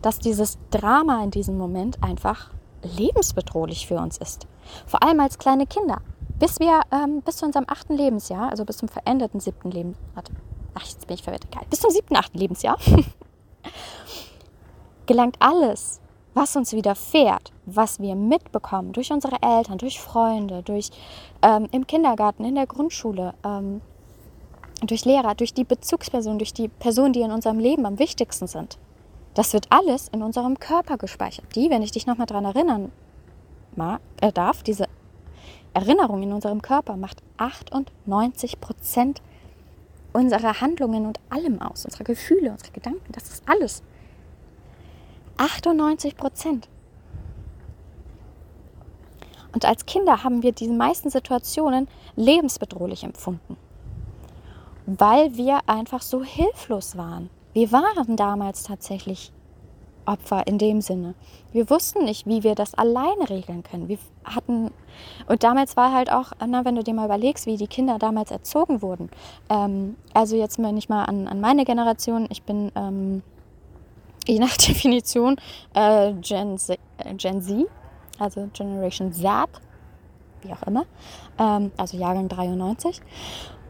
dass 0.00 0.18
dieses 0.18 0.58
Drama 0.70 1.24
in 1.24 1.30
diesem 1.30 1.58
Moment 1.58 2.02
einfach 2.02 2.50
lebensbedrohlich 2.82 3.86
für 3.86 3.96
uns 3.96 4.18
ist. 4.18 4.46
Vor 4.86 5.02
allem 5.02 5.18
als 5.20 5.38
kleine 5.38 5.66
Kinder. 5.66 6.02
Bis 6.38 6.60
wir, 6.60 6.82
ähm, 6.92 7.22
bis 7.22 7.38
zu 7.38 7.46
unserem 7.46 7.64
achten 7.68 7.96
Lebensjahr, 7.96 8.50
also 8.50 8.64
bis 8.64 8.76
zum 8.76 8.88
veränderten 8.88 9.40
siebten 9.40 9.70
Leben, 9.70 9.96
warte, 10.14 10.32
ach, 10.74 10.84
jetzt 10.84 11.06
bin 11.06 11.14
ich 11.14 11.22
verwirrt, 11.22 11.46
egal, 11.50 11.64
bis 11.70 11.80
zum 11.80 11.90
siebten, 11.90 12.16
achten 12.16 12.38
Lebensjahr, 12.38 12.76
gelangt 15.06 15.36
alles, 15.38 16.00
was 16.34 16.56
uns 16.56 16.72
widerfährt, 16.72 17.52
was 17.64 18.00
wir 18.00 18.14
mitbekommen 18.16 18.92
durch 18.92 19.12
unsere 19.12 19.36
Eltern, 19.40 19.78
durch 19.78 20.00
Freunde, 20.00 20.62
durch 20.62 20.90
ähm, 21.42 21.68
im 21.70 21.86
Kindergarten, 21.86 22.44
in 22.44 22.56
der 22.56 22.66
Grundschule, 22.66 23.34
ähm, 23.44 23.80
durch 24.82 25.04
Lehrer, 25.04 25.34
durch 25.34 25.54
die 25.54 25.64
Bezugspersonen, 25.64 26.38
durch 26.38 26.52
die 26.52 26.68
Personen, 26.68 27.12
die 27.12 27.20
in 27.20 27.30
unserem 27.30 27.58
Leben 27.58 27.86
am 27.86 27.98
wichtigsten 27.98 28.46
sind. 28.46 28.78
Das 29.34 29.52
wird 29.52 29.66
alles 29.70 30.08
in 30.08 30.22
unserem 30.22 30.58
Körper 30.58 30.96
gespeichert. 30.96 31.44
Die, 31.54 31.70
wenn 31.70 31.82
ich 31.82 31.92
dich 31.92 32.06
nochmal 32.06 32.26
daran 32.26 32.44
erinnern 32.44 32.92
mag, 33.76 34.00
äh, 34.20 34.32
darf, 34.32 34.62
diese 34.62 34.86
Erinnerung 35.72 36.22
in 36.22 36.32
unserem 36.32 36.62
Körper 36.62 36.96
macht 36.96 37.22
98 37.36 38.60
Prozent 38.60 39.22
unserer 40.12 40.60
Handlungen 40.60 41.06
und 41.06 41.18
allem 41.30 41.60
aus, 41.60 41.84
unserer 41.84 42.04
Gefühle, 42.04 42.52
unserer 42.52 42.72
Gedanken. 42.72 43.12
Das 43.12 43.24
ist 43.30 43.42
alles. 43.48 43.82
98 45.36 46.16
Prozent. 46.16 46.68
Und 49.52 49.64
als 49.64 49.86
Kinder 49.86 50.24
haben 50.24 50.42
wir 50.42 50.52
diese 50.52 50.72
meisten 50.72 51.10
Situationen 51.10 51.88
lebensbedrohlich 52.16 53.04
empfunden, 53.04 53.56
weil 54.86 55.36
wir 55.36 55.60
einfach 55.66 56.02
so 56.02 56.24
hilflos 56.24 56.96
waren. 56.96 57.30
Wir 57.52 57.70
waren 57.70 58.16
damals 58.16 58.64
tatsächlich 58.64 59.32
Opfer 60.06 60.46
in 60.46 60.58
dem 60.58 60.80
Sinne. 60.80 61.14
Wir 61.52 61.70
wussten 61.70 62.04
nicht, 62.04 62.26
wie 62.26 62.42
wir 62.42 62.54
das 62.54 62.74
alleine 62.74 63.30
regeln 63.30 63.62
können. 63.62 63.88
Wir 63.88 63.98
hatten 64.24 64.70
und 65.26 65.42
damals 65.42 65.76
war 65.76 65.92
halt 65.92 66.10
auch, 66.10 66.32
na, 66.46 66.64
wenn 66.64 66.74
du 66.74 66.82
dir 66.82 66.94
mal 66.94 67.06
überlegst, 67.06 67.46
wie 67.46 67.56
die 67.56 67.66
Kinder 67.66 67.98
damals 67.98 68.30
erzogen 68.30 68.82
wurden. 68.82 69.10
Ähm, 69.48 69.96
also 70.12 70.36
jetzt 70.36 70.58
wenn 70.58 70.76
ich 70.76 70.88
mal 70.88 71.04
an, 71.04 71.28
an 71.28 71.40
meine 71.40 71.64
Generation. 71.64 72.26
Ich 72.30 72.42
bin 72.42 72.70
ähm, 72.74 73.22
je 74.26 74.38
nach 74.38 74.56
Definition 74.56 75.36
äh, 75.74 76.12
Gen, 76.14 76.58
Z, 76.58 76.78
äh, 76.98 77.14
Gen 77.14 77.40
Z, 77.42 77.66
also 78.18 78.48
Generation 78.52 79.12
Z, 79.12 79.26
wie 80.42 80.52
auch 80.52 80.62
immer, 80.66 80.84
ähm, 81.38 81.72
also 81.76 81.96
Jahrgang 81.96 82.28
93. 82.28 83.00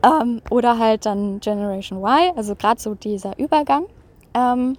Ähm, 0.02 0.42
oder 0.50 0.78
halt 0.78 1.06
dann 1.06 1.40
Generation 1.40 2.02
Y, 2.02 2.32
also 2.36 2.54
gerade 2.54 2.80
so 2.80 2.94
dieser 2.94 3.38
Übergang. 3.38 3.86
Ähm, 4.34 4.76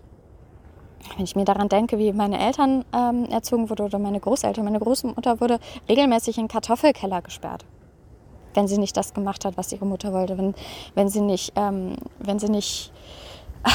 wenn 1.16 1.24
ich 1.24 1.36
mir 1.36 1.46
daran 1.46 1.70
denke, 1.70 1.98
wie 1.98 2.12
meine 2.14 2.40
Eltern 2.40 2.84
ähm, 2.94 3.26
erzogen 3.26 3.70
wurden 3.70 3.84
oder 3.86 4.00
meine 4.00 4.20
Großeltern, 4.20 4.66
meine 4.66 4.80
Großmutter 4.80 5.40
wurde 5.40 5.60
regelmäßig 5.88 6.38
in 6.38 6.48
Kartoffelkeller 6.48 7.22
gesperrt, 7.22 7.66
wenn 8.54 8.68
sie 8.68 8.78
nicht 8.78 8.98
das 8.98 9.14
gemacht 9.14 9.46
hat, 9.46 9.58
was 9.58 9.72
ihre 9.72 9.86
Mutter 9.86 10.14
wollte, 10.14 10.38
wenn, 10.38 10.56
wenn 10.96 11.10
sie 11.10 11.22
nicht, 11.22 11.54
ähm, 11.56 11.96
wenn 12.20 12.40
sie 12.40 12.50
nicht 12.50 12.92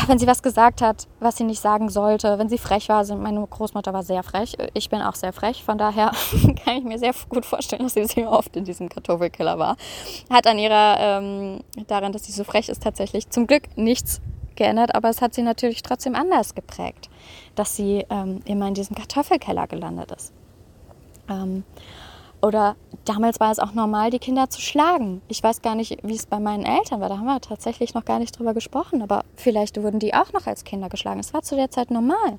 wenn 0.06 0.18
sie 0.18 0.26
was 0.26 0.42
gesagt 0.42 0.82
hat, 0.82 1.08
was 1.18 1.36
sie 1.36 1.44
nicht 1.44 1.60
sagen 1.60 1.88
sollte, 1.88 2.38
wenn 2.38 2.48
sie 2.48 2.58
frech 2.58 2.88
war. 2.88 2.98
Also 2.98 3.16
meine 3.16 3.44
Großmutter 3.44 3.92
war 3.92 4.02
sehr 4.02 4.22
frech. 4.22 4.56
Ich 4.74 4.88
bin 4.88 5.02
auch 5.02 5.14
sehr 5.14 5.32
frech. 5.32 5.64
Von 5.64 5.78
daher 5.78 6.12
kann 6.64 6.76
ich 6.76 6.84
mir 6.84 6.98
sehr 6.98 7.14
gut 7.28 7.44
vorstellen, 7.44 7.82
dass 7.82 7.94
sie 7.94 8.04
sehr 8.04 8.30
oft 8.30 8.54
in 8.56 8.64
diesem 8.64 8.88
Kartoffelkeller 8.88 9.58
war. 9.58 9.76
Hat 10.30 10.46
an 10.46 10.58
ihrer, 10.58 10.96
ähm, 11.00 11.60
daran, 11.88 12.12
dass 12.12 12.24
sie 12.24 12.32
so 12.32 12.44
frech 12.44 12.68
ist, 12.68 12.82
tatsächlich 12.82 13.30
zum 13.30 13.46
Glück 13.46 13.76
nichts 13.76 14.20
geändert. 14.54 14.94
Aber 14.94 15.08
es 15.08 15.20
hat 15.20 15.34
sie 15.34 15.42
natürlich 15.42 15.82
trotzdem 15.82 16.14
anders 16.14 16.54
geprägt, 16.54 17.10
dass 17.54 17.74
sie 17.74 18.04
ähm, 18.10 18.40
immer 18.44 18.68
in 18.68 18.74
diesem 18.74 18.94
Kartoffelkeller 18.94 19.66
gelandet 19.66 20.12
ist. 20.12 20.32
Ähm, 21.28 21.64
oder 22.42 22.76
damals 23.04 23.40
war 23.40 23.50
es 23.50 23.58
auch 23.58 23.74
normal, 23.74 24.10
die 24.10 24.18
Kinder 24.18 24.48
zu 24.48 24.60
schlagen. 24.60 25.20
Ich 25.28 25.42
weiß 25.42 25.62
gar 25.62 25.74
nicht, 25.74 25.98
wie 26.02 26.14
es 26.14 26.26
bei 26.26 26.40
meinen 26.40 26.64
Eltern 26.64 27.00
war. 27.00 27.08
Da 27.08 27.18
haben 27.18 27.26
wir 27.26 27.40
tatsächlich 27.40 27.94
noch 27.94 28.04
gar 28.04 28.18
nicht 28.18 28.38
drüber 28.38 28.54
gesprochen. 28.54 29.02
Aber 29.02 29.24
vielleicht 29.36 29.82
wurden 29.82 29.98
die 29.98 30.14
auch 30.14 30.32
noch 30.32 30.46
als 30.46 30.64
Kinder 30.64 30.88
geschlagen. 30.88 31.20
Es 31.20 31.34
war 31.34 31.42
zu 31.42 31.56
der 31.56 31.70
Zeit 31.70 31.90
normal. 31.90 32.38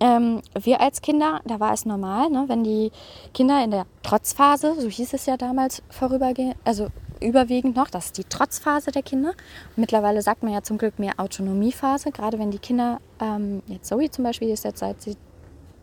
Ähm, 0.00 0.42
wir 0.60 0.80
als 0.80 1.02
Kinder, 1.02 1.40
da 1.44 1.60
war 1.60 1.72
es 1.72 1.86
normal, 1.86 2.28
ne, 2.28 2.44
wenn 2.48 2.64
die 2.64 2.90
Kinder 3.32 3.62
in 3.62 3.70
der 3.70 3.86
Trotzphase, 4.02 4.74
so 4.80 4.88
hieß 4.88 5.14
es 5.14 5.26
ja 5.26 5.36
damals, 5.36 5.82
vorübergehen, 5.88 6.54
also 6.64 6.88
überwiegend 7.20 7.76
noch, 7.76 7.88
das 7.88 8.06
ist 8.06 8.18
die 8.18 8.24
Trotzphase 8.24 8.90
der 8.90 9.02
Kinder. 9.02 9.32
mittlerweile 9.76 10.20
sagt 10.20 10.42
man 10.42 10.52
ja 10.52 10.62
zum 10.62 10.78
Glück 10.78 10.98
mehr 10.98 11.14
Autonomiephase, 11.18 12.10
gerade 12.10 12.40
wenn 12.40 12.50
die 12.50 12.58
Kinder, 12.58 13.00
ähm, 13.20 13.62
jetzt 13.66 13.86
Zoe 13.86 14.10
zum 14.10 14.24
Beispiel, 14.24 14.48
ist 14.48 14.64
jetzt 14.64 14.80
seit 14.80 15.00
sie 15.00 15.16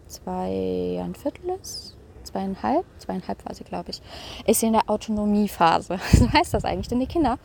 zwei 0.07 1.01
ein 1.01 1.15
Viertel 1.15 1.57
ist, 1.61 1.95
zweieinhalb, 2.32 2.86
zweieinhalb 2.98 3.46
war 3.46 3.54
sie, 3.54 3.63
glaube 3.63 3.91
ich, 3.91 4.02
ist 4.46 4.60
sie 4.60 4.67
in 4.67 4.74
der 4.74 4.89
Autonomiephase. 4.89 6.00
So 6.12 6.32
heißt 6.32 6.54
das 6.54 6.65
eigentlich, 6.65 6.88
denn 6.88 7.00
die 7.00 7.08
Kinder 7.08 7.38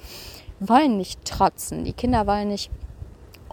wollen 0.61 0.97
nicht 0.97 1.25
trotzen. 1.25 1.85
Die 1.85 1.93
Kinder 1.93 2.27
wollen 2.27 2.49
nicht 2.49 2.71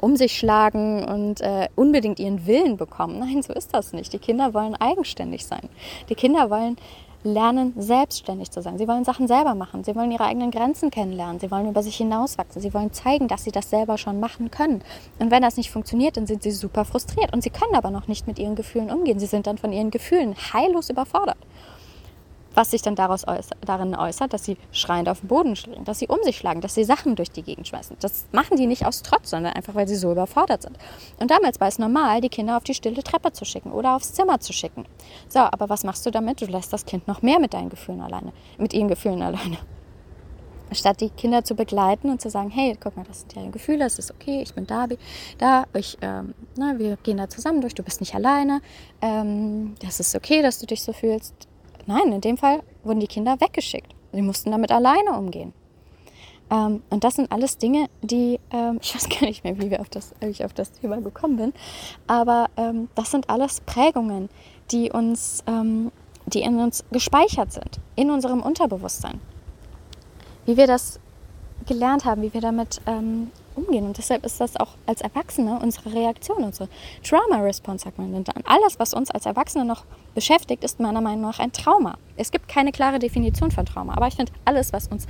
um 0.04 0.18
sich 0.18 0.38
schlagen 0.38 1.06
und 1.06 1.40
äh, 1.40 1.70
unbedingt 1.76 2.20
ihren 2.20 2.46
Willen 2.46 2.76
bekommen. 2.78 3.20
Nein, 3.20 3.42
so 3.42 3.54
ist 3.54 3.74
das 3.74 3.94
nicht. 3.94 4.12
Die 4.14 4.20
Kinder 4.20 4.54
wollen 4.54 4.76
eigenständig 4.76 5.46
sein. 5.46 5.70
Die 6.10 6.16
Kinder 6.16 6.50
wollen 6.50 6.78
lernen, 7.24 7.74
selbstständig 7.78 8.52
zu 8.52 8.62
sein. 8.62 8.78
Sie 8.78 8.88
wollen 8.88 9.06
Sachen 9.06 9.28
selber 9.28 9.56
machen. 9.56 9.84
Sie 9.84 9.96
wollen 9.96 10.12
ihre 10.12 10.26
eigenen 10.26 10.52
Grenzen 10.52 10.92
kennenlernen. 10.92 11.40
Sie 11.40 11.52
wollen 11.52 11.70
über 11.70 11.84
sich 11.84 11.96
hinauswachsen. 11.96 12.62
Sie 12.62 12.74
wollen 12.74 12.94
zeigen, 12.94 13.28
dass 13.28 13.44
sie 13.44 13.52
das 13.52 13.70
selber 13.70 13.98
schon 13.98 14.20
machen 14.20 14.52
können. 14.52 14.82
Und 15.20 15.32
wenn 15.32 15.42
das 15.42 15.58
nicht 15.58 15.72
funktioniert, 15.72 16.18
dann 16.18 16.28
sind 16.28 16.44
sie 16.44 16.52
super 16.52 16.86
frustriert. 16.86 17.34
Und 17.34 17.44
sie 17.44 17.50
können 17.50 17.76
aber 17.76 17.92
noch 17.92 18.08
nicht 18.08 18.28
mit 18.28 18.40
ihren 18.40 18.56
Gefühlen 18.56 18.92
umgehen. 18.92 19.20
Sie 19.20 19.26
sind 19.26 19.48
dann 19.48 19.58
von 19.58 19.72
ihren 19.72 19.92
Gefühlen 19.92 20.36
heillos 20.54 20.90
überfordert. 20.90 21.38
Was 22.54 22.72
sich 22.72 22.82
dann 22.82 22.96
daraus 22.96 23.28
äußert, 23.28 23.58
darin 23.66 23.96
äußert, 23.96 24.34
dass 24.34 24.46
sie 24.46 24.58
schreiend 24.72 25.10
auf 25.10 25.22
den 25.22 25.28
Boden 25.28 25.56
springen, 25.56 25.86
dass 25.86 26.00
sie 26.00 26.08
um 26.08 26.20
sich 26.24 26.38
schlagen, 26.38 26.62
dass 26.62 26.76
sie 26.76 26.84
Sachen 26.84 27.16
durch 27.16 27.32
die 27.32 27.44
Gegend 27.44 27.68
schmeißen. 27.68 27.98
Das 28.00 28.26
machen 28.32 28.58
die 28.58 28.68
nicht 28.68 28.86
aus 28.86 29.02
Trotz, 29.02 29.32
sondern 29.32 29.54
einfach, 29.54 29.76
weil 29.76 29.88
sie 29.88 29.96
so 29.96 30.12
überfordert 30.12 30.64
sind. 30.64 30.78
Und 31.20 31.32
damals 31.32 31.60
war 31.60 31.68
es 31.68 31.80
normal, 31.80 32.22
die 32.22 32.30
Kinder 32.30 32.58
auf 32.58 32.64
die 32.64 32.74
stille 32.74 33.04
Treppe 33.04 33.32
zu 33.32 33.46
schicken 33.46 33.72
oder 33.72 33.96
aufs 33.96 34.14
Zimmer 34.14 34.40
zu 34.40 34.54
schicken. 34.54 34.86
So, 35.30 35.40
aber 35.40 35.70
was 35.70 35.84
machst 35.84 36.06
du 36.06 36.12
damit? 36.12 36.42
Du 36.42 36.46
lässt 36.46 36.74
das 36.74 36.86
Kind 36.86 37.08
noch 37.08 37.22
mehr 37.22 37.40
mit 37.40 37.54
deinen 37.54 37.70
Gefühlen 37.70 38.02
alleine, 38.02 38.34
mit 38.58 38.74
ihren 38.74 38.88
Gefühlen 38.88 39.22
alleine. 39.22 39.58
Statt 40.72 41.02
die 41.02 41.10
Kinder 41.10 41.44
zu 41.44 41.54
begleiten 41.54 42.10
und 42.10 42.20
zu 42.20 42.30
sagen, 42.30 42.50
hey, 42.50 42.76
guck 42.80 42.98
mal, 42.98 43.06
das 43.06 43.20
sind 43.20 43.36
deine 43.36 43.52
Gefühle, 43.52 43.86
es 43.86 44.00
ist 44.00 44.10
okay, 44.10 44.42
ich 44.42 44.56
bin 44.56 44.66
da, 44.66 44.88
da 45.38 45.66
ich, 45.74 45.98
ähm, 46.02 46.34
na, 46.56 46.80
wir 46.80 46.98
gehen 46.98 47.18
da 47.18 47.30
zusammen 47.30 47.62
durch, 47.62 47.76
du 47.76 47.84
bist 47.84 48.00
nicht 48.00 48.16
alleine, 48.16 48.60
ähm, 49.02 49.76
das 49.82 50.00
ist 50.00 50.16
okay, 50.16 50.42
dass 50.42 50.60
du 50.60 50.66
dich 50.66 50.82
so 50.82 50.92
fühlst. 50.92 51.48
Nein, 51.86 52.12
in 52.12 52.22
dem 52.22 52.38
Fall 52.38 52.64
wurden 52.84 53.00
die 53.00 53.08
Kinder 53.08 53.40
weggeschickt. 53.40 53.94
Sie 54.12 54.22
mussten 54.22 54.52
damit 54.52 54.72
alleine 54.72 55.18
umgehen. 55.18 55.54
Ähm, 56.50 56.84
und 56.90 57.04
das 57.04 57.16
sind 57.16 57.32
alles 57.32 57.58
Dinge, 57.58 57.88
die, 58.02 58.40
ähm, 58.52 58.80
ich 58.82 58.96
weiß 58.96 59.10
gar 59.10 59.28
nicht 59.28 59.44
mehr, 59.44 59.60
wie, 59.60 59.78
auf 59.78 59.90
das, 59.90 60.14
wie 60.20 60.28
ich 60.28 60.46
auf 60.46 60.54
das 60.54 60.72
Thema 60.72 61.02
gekommen 61.02 61.38
bin, 61.38 61.54
aber 62.08 62.48
ähm, 62.58 62.90
das 62.96 63.12
sind 63.12 63.30
alles 63.30 63.62
Prägungen, 63.62 64.30
die 64.72 64.92
uns, 64.92 65.44
ähm, 65.48 65.92
die 66.26 66.42
in 66.42 66.60
uns 66.60 66.84
gespeichert 66.92 67.54
sind, 67.54 67.80
in 67.96 68.12
unserem 68.12 68.42
Unterbewusstsein 68.42 69.20
wie 70.46 70.58
wir 70.58 70.68
das 70.68 71.00
gelernt 71.66 72.06
haben, 72.06 72.22
wie 72.22 72.34
wir 72.34 72.42
damit 72.42 72.82
ähm, 72.86 73.32
umgehen. 73.56 73.86
Und 73.86 73.98
deshalb 73.98 74.26
ist 74.26 74.40
das 74.40 74.56
auch 74.58 74.76
als 74.86 75.02
Erwachsene 75.02 75.60
unsere 75.62 75.94
Reaktion, 75.94 76.44
unsere 76.44 76.70
Trauma-Response, 77.04 77.86
sagt 77.86 77.98
man. 77.98 78.14
Und 78.14 78.30
alles, 78.46 78.80
was 78.80 78.94
uns 78.94 79.12
als 79.12 79.26
Erwachsene 79.26 79.66
noch 79.66 79.86
beschäftigt, 80.16 80.64
ist 80.64 80.80
meiner 80.80 81.02
Meinung 81.02 81.22
nach 81.22 81.40
ein 81.40 81.52
Trauma. 81.52 81.98
Es 82.18 82.32
gibt 82.32 82.48
keine 82.48 82.72
klare 82.72 83.00
Definition 83.00 83.52
von 83.52 83.66
Trauma, 83.66 83.96
aber 83.96 84.08
ich 84.08 84.16
finde, 84.16 84.32
alles, 84.46 84.74
was 84.74 84.88
uns 84.88 85.08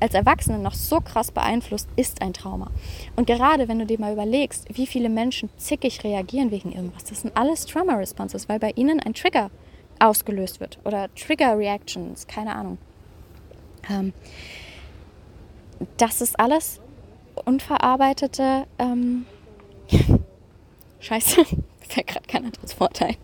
als 0.00 0.14
Erwachsene 0.14 0.58
noch 0.58 0.74
so 0.74 1.00
krass 1.00 1.30
beeinflusst, 1.30 1.88
ist 1.96 2.22
ein 2.22 2.32
Trauma. 2.32 2.70
Und 3.16 3.26
gerade 3.26 3.68
wenn 3.68 3.78
du 3.78 3.86
dir 3.86 4.00
mal 4.00 4.12
überlegst, 4.12 4.66
wie 4.74 4.86
viele 4.86 5.08
Menschen 5.08 5.50
zickig 5.58 6.02
reagieren 6.04 6.50
wegen 6.50 6.72
irgendwas, 6.72 7.04
das 7.04 7.20
sind 7.20 7.36
alles 7.36 7.66
Trauma-Responses, 7.66 8.48
weil 8.48 8.58
bei 8.58 8.72
ihnen 8.76 9.00
ein 9.00 9.14
Trigger 9.14 9.50
ausgelöst 9.98 10.60
wird 10.60 10.78
oder 10.84 11.08
Trigger-Reactions, 11.14 12.26
keine 12.26 12.54
Ahnung. 12.54 12.78
Ähm, 13.90 14.12
das 15.96 16.20
ist 16.20 16.38
alles 16.38 16.80
unverarbeitete 17.46 18.66
ähm, 18.78 19.24
Scheiße, 21.00 21.44
fällt 21.88 22.06
gerade 22.08 22.26
kein 22.26 22.44
anderes 22.44 22.74
Vorteil 22.74 23.16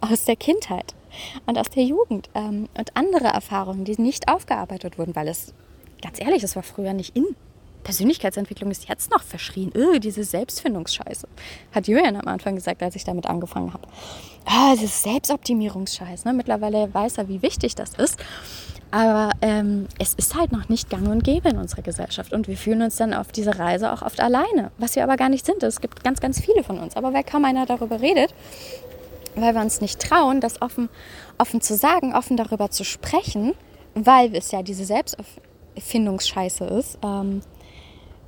aus 0.00 0.24
der 0.24 0.36
Kindheit 0.36 0.94
und 1.46 1.58
aus 1.58 1.70
der 1.70 1.84
Jugend 1.84 2.28
ähm, 2.34 2.68
und 2.76 2.96
andere 2.96 3.26
Erfahrungen, 3.28 3.84
die 3.84 4.00
nicht 4.00 4.28
aufgearbeitet 4.28 4.98
wurden, 4.98 5.14
weil 5.14 5.28
es, 5.28 5.54
ganz 6.02 6.20
ehrlich, 6.20 6.42
das 6.42 6.56
war 6.56 6.62
früher 6.62 6.94
nicht 6.94 7.16
in. 7.16 7.36
Persönlichkeitsentwicklung 7.84 8.70
ist 8.70 8.88
jetzt 8.88 9.10
noch 9.10 9.22
verschrien. 9.22 9.72
Öh, 9.74 9.98
diese 9.98 10.22
Selbstfindungsscheiße. 10.22 11.26
Hat 11.72 11.88
Julian 11.88 12.16
am 12.16 12.28
Anfang 12.28 12.54
gesagt, 12.54 12.82
als 12.82 12.94
ich 12.94 13.04
damit 13.04 13.26
angefangen 13.26 13.74
habe. 13.74 13.88
Ah, 14.44 14.74
dieses 14.74 15.02
Selbstoptimierungsscheiß. 15.02 16.24
Ne? 16.24 16.32
Mittlerweile 16.32 16.92
weiß 16.94 17.18
er, 17.18 17.28
wie 17.28 17.42
wichtig 17.42 17.74
das 17.74 17.94
ist. 17.94 18.22
Aber 18.92 19.30
ähm, 19.40 19.88
es 19.98 20.12
ist 20.12 20.36
halt 20.36 20.52
noch 20.52 20.68
nicht 20.68 20.90
gang 20.90 21.08
und 21.08 21.24
gäbe 21.24 21.48
in 21.48 21.56
unserer 21.56 21.80
Gesellschaft. 21.80 22.34
Und 22.34 22.46
wir 22.46 22.58
fühlen 22.58 22.82
uns 22.82 22.96
dann 22.96 23.14
auf 23.14 23.32
dieser 23.32 23.58
Reise 23.58 23.90
auch 23.90 24.02
oft 24.02 24.20
alleine, 24.20 24.70
was 24.76 24.94
wir 24.96 25.02
aber 25.02 25.16
gar 25.16 25.30
nicht 25.30 25.46
sind. 25.46 25.62
Es 25.62 25.80
gibt 25.80 26.04
ganz, 26.04 26.20
ganz 26.20 26.38
viele 26.38 26.62
von 26.62 26.78
uns. 26.78 26.94
Aber 26.94 27.14
weil 27.14 27.24
kaum 27.24 27.46
einer 27.46 27.64
darüber 27.64 28.02
redet, 28.02 28.34
weil 29.34 29.54
wir 29.54 29.62
uns 29.62 29.80
nicht 29.80 29.98
trauen, 29.98 30.40
das 30.40 30.60
offen, 30.60 30.90
offen 31.38 31.62
zu 31.62 31.74
sagen, 31.74 32.14
offen 32.14 32.36
darüber 32.36 32.70
zu 32.70 32.84
sprechen, 32.84 33.54
weil 33.94 34.36
es 34.36 34.50
ja 34.50 34.62
diese 34.62 34.84
Selbsterfindungsscheiße 34.84 36.64
ist, 36.66 36.98
ähm, 37.02 37.40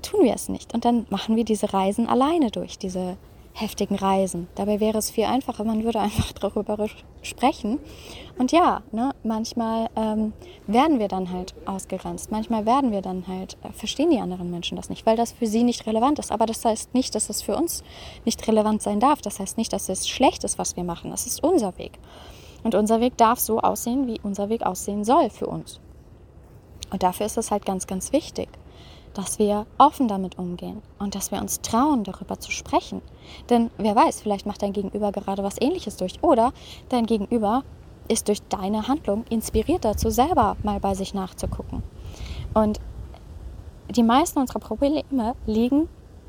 tun 0.00 0.24
wir 0.24 0.34
es 0.34 0.48
nicht. 0.48 0.72
Und 0.72 0.86
dann 0.86 1.04
machen 1.10 1.36
wir 1.36 1.44
diese 1.44 1.74
Reisen 1.74 2.08
alleine 2.08 2.50
durch, 2.50 2.78
diese 2.78 3.18
heftigen 3.52 3.96
Reisen. 3.96 4.48
Dabei 4.54 4.80
wäre 4.80 4.96
es 4.96 5.10
viel 5.10 5.24
einfacher, 5.24 5.64
man 5.64 5.84
würde 5.84 6.00
einfach 6.00 6.32
darüber 6.40 6.88
sprechen. 7.20 7.80
Und 8.36 8.50
ja, 8.50 8.82
ne, 8.90 9.14
manchmal 9.22 9.88
ähm, 9.94 10.32
werden 10.66 10.98
wir 10.98 11.06
dann 11.08 11.30
halt 11.30 11.54
ausgegrenzt. 11.66 12.32
Manchmal 12.32 12.66
werden 12.66 12.90
wir 12.90 13.00
dann 13.00 13.26
halt, 13.28 13.56
äh, 13.62 13.72
verstehen 13.72 14.10
die 14.10 14.18
anderen 14.18 14.50
Menschen 14.50 14.76
das 14.76 14.88
nicht, 14.88 15.06
weil 15.06 15.16
das 15.16 15.32
für 15.32 15.46
sie 15.46 15.62
nicht 15.62 15.86
relevant 15.86 16.18
ist. 16.18 16.32
Aber 16.32 16.46
das 16.46 16.64
heißt 16.64 16.94
nicht, 16.94 17.14
dass 17.14 17.30
es 17.30 17.42
für 17.42 17.56
uns 17.56 17.84
nicht 18.24 18.46
relevant 18.48 18.82
sein 18.82 18.98
darf. 18.98 19.22
Das 19.22 19.38
heißt 19.38 19.56
nicht, 19.56 19.72
dass 19.72 19.88
es 19.88 20.08
schlecht 20.08 20.42
ist, 20.42 20.58
was 20.58 20.76
wir 20.76 20.84
machen. 20.84 21.10
Das 21.12 21.26
ist 21.26 21.44
unser 21.44 21.78
Weg. 21.78 21.98
Und 22.64 22.74
unser 22.74 23.00
Weg 23.00 23.16
darf 23.16 23.38
so 23.38 23.60
aussehen, 23.60 24.08
wie 24.08 24.20
unser 24.22 24.48
Weg 24.48 24.64
aussehen 24.64 25.04
soll 25.04 25.30
für 25.30 25.46
uns. 25.46 25.80
Und 26.90 27.02
dafür 27.02 27.26
ist 27.26 27.36
es 27.36 27.50
halt 27.50 27.64
ganz, 27.64 27.86
ganz 27.86 28.12
wichtig 28.12 28.48
dass 29.14 29.38
wir 29.38 29.66
offen 29.78 30.08
damit 30.08 30.38
umgehen 30.38 30.82
und 30.98 31.14
dass 31.14 31.30
wir 31.30 31.40
uns 31.40 31.60
trauen, 31.60 32.04
darüber 32.04 32.38
zu 32.38 32.50
sprechen. 32.50 33.00
Denn 33.48 33.70
wer 33.78 33.94
weiß, 33.94 34.20
vielleicht 34.20 34.44
macht 34.44 34.62
dein 34.62 34.72
Gegenüber 34.72 35.12
gerade 35.12 35.42
was 35.42 35.60
Ähnliches 35.60 35.96
durch 35.96 36.22
oder 36.22 36.52
dein 36.88 37.06
Gegenüber 37.06 37.62
ist 38.08 38.28
durch 38.28 38.42
deine 38.48 38.88
Handlung 38.88 39.24
inspiriert 39.30 39.84
dazu, 39.84 40.10
selber 40.10 40.56
mal 40.62 40.80
bei 40.80 40.94
sich 40.94 41.14
nachzugucken. 41.14 41.82
Und 42.52 42.80
die 43.90 44.02
meisten 44.02 44.38
unserer 44.38 44.60
Probleme 44.60 45.04
liegen 45.46 45.88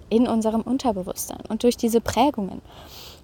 in 0.10 0.28
unserem 0.28 0.62
Unterbewusstsein 0.62 1.42
und 1.50 1.64
durch 1.64 1.78
diese 1.78 2.02
Prägungen. 2.02 2.62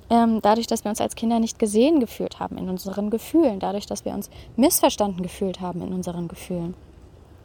Ähm, 0.09 0.39
dadurch, 0.41 0.67
dass 0.67 0.83
wir 0.83 0.89
uns 0.89 0.99
als 0.99 1.15
Kinder 1.15 1.39
nicht 1.39 1.59
gesehen 1.59 1.99
gefühlt 1.99 2.39
haben 2.39 2.57
in 2.57 2.69
unseren 2.69 3.09
Gefühlen, 3.09 3.59
dadurch, 3.59 3.85
dass 3.85 4.03
wir 4.03 4.13
uns 4.13 4.29
missverstanden 4.57 5.23
gefühlt 5.23 5.61
haben 5.61 5.81
in 5.81 5.93
unseren 5.93 6.27
Gefühlen. 6.27 6.73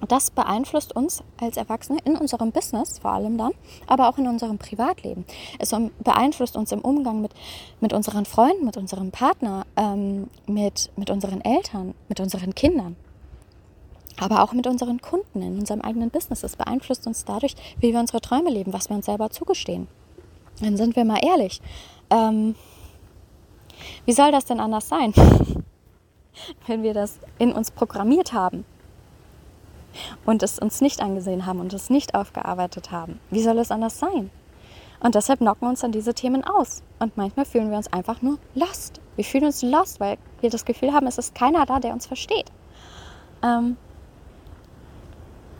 Das 0.09 0.31
beeinflusst 0.31 0.95
uns 0.95 1.23
als 1.41 1.57
Erwachsene 1.57 1.99
in 2.05 2.17
unserem 2.17 2.53
Business 2.53 2.99
vor 2.99 3.13
allem 3.13 3.39
dann, 3.39 3.53
aber 3.87 4.09
auch 4.09 4.19
in 4.19 4.29
unserem 4.29 4.59
Privatleben. 4.59 5.25
Es 5.59 5.75
beeinflusst 6.01 6.57
uns 6.57 6.71
im 6.71 6.81
Umgang 6.81 7.23
mit, 7.23 7.33
mit 7.81 7.93
unseren 7.93 8.27
Freunden, 8.27 8.67
mit 8.67 8.77
unserem 8.77 9.11
Partner, 9.11 9.65
ähm, 9.77 10.29
mit, 10.47 10.91
mit 10.97 11.11
unseren 11.11 11.41
Eltern, 11.41 11.95
mit 12.09 12.21
unseren 12.21 12.55
Kindern. 12.55 12.97
Aber 14.19 14.43
auch 14.43 14.53
mit 14.53 14.67
unseren 14.67 15.01
Kunden 15.01 15.43
in 15.43 15.59
unserem 15.59 15.81
eigenen 15.81 16.11
Business. 16.11 16.43
Es 16.43 16.57
beeinflusst 16.57 17.07
uns 17.07 17.25
dadurch, 17.25 17.55
wie 17.81 17.93
wir 17.93 18.01
unsere 18.01 18.21
Träume 18.21 18.51
leben, 18.51 18.73
was 18.73 18.89
wir 18.89 18.97
uns 18.97 19.07
selber 19.07 19.31
zugestehen. 19.31 19.89
Dann 20.61 20.77
sind 20.77 20.97
wir 20.97 21.05
mal 21.05 21.21
ehrlich. 21.23 21.61
Ähm, 22.11 22.55
wie 24.05 24.13
soll 24.13 24.33
das 24.33 24.47
denn 24.47 24.61
anders 24.61 24.89
sein, 24.89 25.13
wenn 26.67 26.83
wir 26.83 26.95
das 26.95 27.19
in 27.39 27.53
uns 27.53 27.71
programmiert 27.71 28.33
haben? 28.33 28.65
Und 30.25 30.43
es 30.43 30.59
uns 30.59 30.81
nicht 30.81 31.01
angesehen 31.01 31.47
haben 31.47 31.61
und 31.61 31.73
es 31.73 31.91
nicht 31.91 32.15
aufgearbeitet 32.15 32.91
haben. 32.91 33.21
Wie 33.31 33.43
soll 33.43 33.59
es 33.59 33.71
anders 33.71 33.99
sein? 33.99 34.31
Und 35.01 35.15
deshalb 35.15 35.41
knocken 35.41 35.69
uns 35.69 35.81
dann 35.81 35.93
diese 35.93 36.15
Themen 36.15 36.43
aus. 36.45 36.83
Und 36.99 37.17
manchmal 37.17 37.45
fühlen 37.45 37.71
wir 37.71 37.77
uns 37.77 37.93
einfach 37.93 38.23
nur 38.23 38.39
lost. 38.55 39.01
Wir 39.17 39.25
fühlen 39.25 39.45
uns 39.45 39.63
lost, 39.63 40.01
weil 40.01 40.19
wir 40.41 40.51
das 40.51 40.65
Gefühl 40.65 40.93
haben, 40.93 41.07
es 41.07 41.19
ist 41.19 41.35
keiner 41.35 41.67
da, 41.67 41.81
der 41.81 41.93
uns 41.93 42.07
versteht. 42.07 42.51
Ähm 43.43 43.77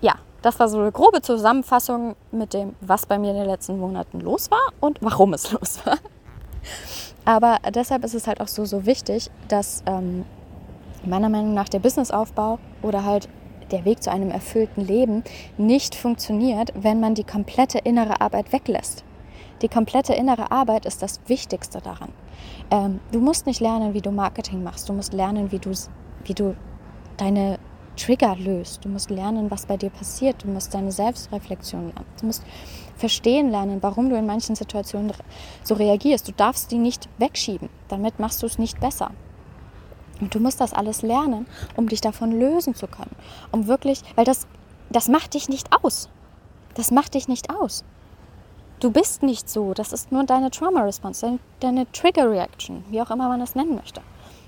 ja, 0.01 0.15
das 0.43 0.59
war 0.59 0.69
so 0.69 0.79
eine 0.79 0.93
grobe 0.93 1.23
Zusammenfassung 1.23 2.17
mit 2.33 2.55
dem, 2.55 2.75
was 2.81 3.07
bei 3.07 3.19
mir 3.19 3.31
in 3.31 3.37
den 3.37 3.47
letzten 3.47 3.79
Monaten 3.79 4.21
los 4.21 4.51
war 4.51 4.73
und 4.81 4.99
warum 5.01 5.35
es 5.35 5.53
los 5.53 5.85
war. 5.85 5.99
Aber 7.25 7.59
deshalb 7.75 8.05
ist 8.05 8.15
es 8.15 8.27
halt 8.27 8.41
auch 8.41 8.49
so, 8.49 8.65
so 8.65 8.87
wichtig, 8.87 9.31
dass 9.49 9.83
ähm, 9.87 10.25
meiner 11.05 11.29
Meinung 11.29 11.55
nach 11.55 11.69
der 11.69 11.81
Businessaufbau 11.81 12.59
oder 12.83 13.05
halt 13.05 13.29
der 13.71 13.85
Weg 13.85 14.03
zu 14.03 14.11
einem 14.11 14.31
erfüllten 14.31 14.85
Leben 14.85 15.25
nicht 15.57 15.95
funktioniert, 15.95 16.73
wenn 16.75 17.01
man 17.01 17.15
die 17.15 17.25
komplette 17.25 17.79
innere 17.79 18.21
Arbeit 18.21 18.53
weglässt. 18.53 19.05
Die 19.63 19.69
komplette 19.69 20.13
innere 20.13 20.51
Arbeit 20.51 20.85
ist 20.85 21.03
das 21.03 21.21
Wichtigste 21.27 21.81
daran. 21.81 22.11
Ähm, 22.71 23.01
du 23.13 23.21
musst 23.21 23.47
nicht 23.47 23.61
lernen, 23.61 23.95
wie 23.95 24.03
du 24.03 24.11
Marketing 24.11 24.63
machst. 24.63 24.89
Du 24.89 24.93
musst 24.93 25.13
lernen, 25.13 25.51
wie 25.51 25.59
du, 25.59 25.73
wie 26.25 26.35
du 26.35 26.55
deine 27.17 27.59
Trigger 27.97 28.37
löst. 28.37 28.85
Du 28.85 28.91
musst 28.91 29.09
lernen, 29.09 29.51
was 29.51 29.65
bei 29.65 29.79
dir 29.79 29.89
passiert. 29.89 30.45
Du 30.45 30.49
musst 30.49 30.75
deine 30.75 30.93
Selbstreflexion 30.93 31.87
lernen. 31.87 32.07
Du 32.21 32.27
musst 32.27 32.45
verstehen 32.97 33.51
lernen, 33.51 33.83
warum 33.83 34.11
du 34.11 34.17
in 34.17 34.27
manchen 34.27 34.55
Situationen 34.55 35.13
so 35.63 35.75
reagierst. 35.75 36.29
Du 36.29 36.33
darfst 36.33 36.71
die 36.71 36.79
nicht 36.79 37.09
wegschieben. 37.19 37.71
Damit 37.89 38.19
machst 38.19 38.43
du 38.43 38.47
es 38.47 38.59
nicht 38.59 38.79
besser. 38.81 39.13
Und 40.21 40.35
du 40.35 40.41
musst 40.41 40.61
das 40.61 40.73
alles 40.73 41.03
lernen, 41.03 41.47
um 41.77 41.89
dich 41.89 42.01
davon 42.01 42.33
lösen 42.33 42.75
zu 42.75 42.87
können. 42.87 43.15
Um 43.53 43.67
wirklich, 43.67 44.03
weil 44.15 44.25
das, 44.25 44.47
das 44.91 45.09
macht 45.09 45.35
dich 45.35 45.49
nicht 45.49 45.69
aus. 45.83 46.09
Das 46.75 46.91
macht 46.91 47.15
dich 47.15 47.29
nicht 47.29 47.51
aus. 47.51 47.85
Du 48.81 48.91
bist 48.91 49.23
nicht 49.23 49.49
so. 49.49 49.75
Das 49.75 49.93
ist 49.93 50.13
nur 50.13 50.25
deine 50.25 50.51
Trauma 50.51 50.83
Response, 50.83 51.21
deine, 51.21 51.39
deine 51.61 51.93
Trigger 51.93 52.31
Reaction, 52.31 52.85
wie 52.91 53.01
auch 53.01 53.11
immer 53.11 53.29
man 53.29 53.41
es 53.41 53.55
nennen 53.55 53.75
möchte. 53.75 54.03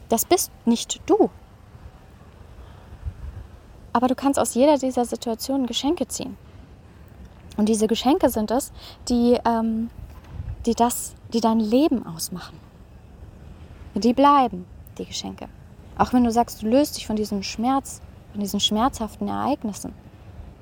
Das 0.09 0.25
bist 0.25 0.51
nicht 0.65 1.01
du. 1.07 1.31
Aber 3.93 4.07
du 4.07 4.15
kannst 4.15 4.39
aus 4.39 4.55
jeder 4.55 4.79
dieser 4.79 5.05
Situationen 5.05 5.67
Geschenke 5.67 6.07
ziehen. 6.07 6.37
Und 7.57 7.69
diese 7.69 7.89
Geschenke 7.89 8.31
sind 8.31 8.51
es, 8.51 8.73
die, 9.09 9.39
ähm, 9.45 9.91
die, 10.67 10.75
das, 10.75 11.15
die 11.33 11.41
dein 11.41 11.59
Leben 11.59 12.07
ausmachen. 12.07 12.59
Die 13.95 14.13
bleiben, 14.13 14.67
die 14.97 15.07
Geschenke. 15.07 15.49
Auch 15.99 16.13
wenn 16.13 16.25
du 16.25 16.31
sagst, 16.31 16.63
du 16.63 16.69
löst 16.69 16.97
dich 16.97 17.07
von 17.07 17.17
diesem 17.17 17.43
Schmerz, 17.43 18.01
von 18.33 18.41
diesen 18.41 18.61
schmerzhaften 18.61 19.29
Ereignissen, 19.29 19.93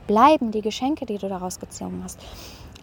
bleiben 0.07 0.51
die 0.51 0.63
Geschenke, 0.63 1.05
die 1.05 1.19
du 1.19 1.29
daraus 1.29 1.61
gezogen 1.61 2.01
hast. 2.03 2.19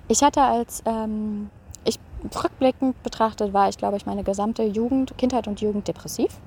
Ich 0.08 0.22
hatte 0.22 0.42
als, 0.42 0.84
ähm, 0.86 1.50
ich 1.84 2.00
rückblickend 2.36 3.02
betrachtet, 3.02 3.54
war 3.54 3.70
ich, 3.70 3.78
glaube 3.78 3.98
ich, 3.98 4.06
meine 4.06 4.24
gesamte 4.24 4.63
Jugend, 4.63 5.18
Kindheit 5.18 5.48
und 5.48 5.62
Jugend 5.62 5.88
depressiv. 5.88 6.38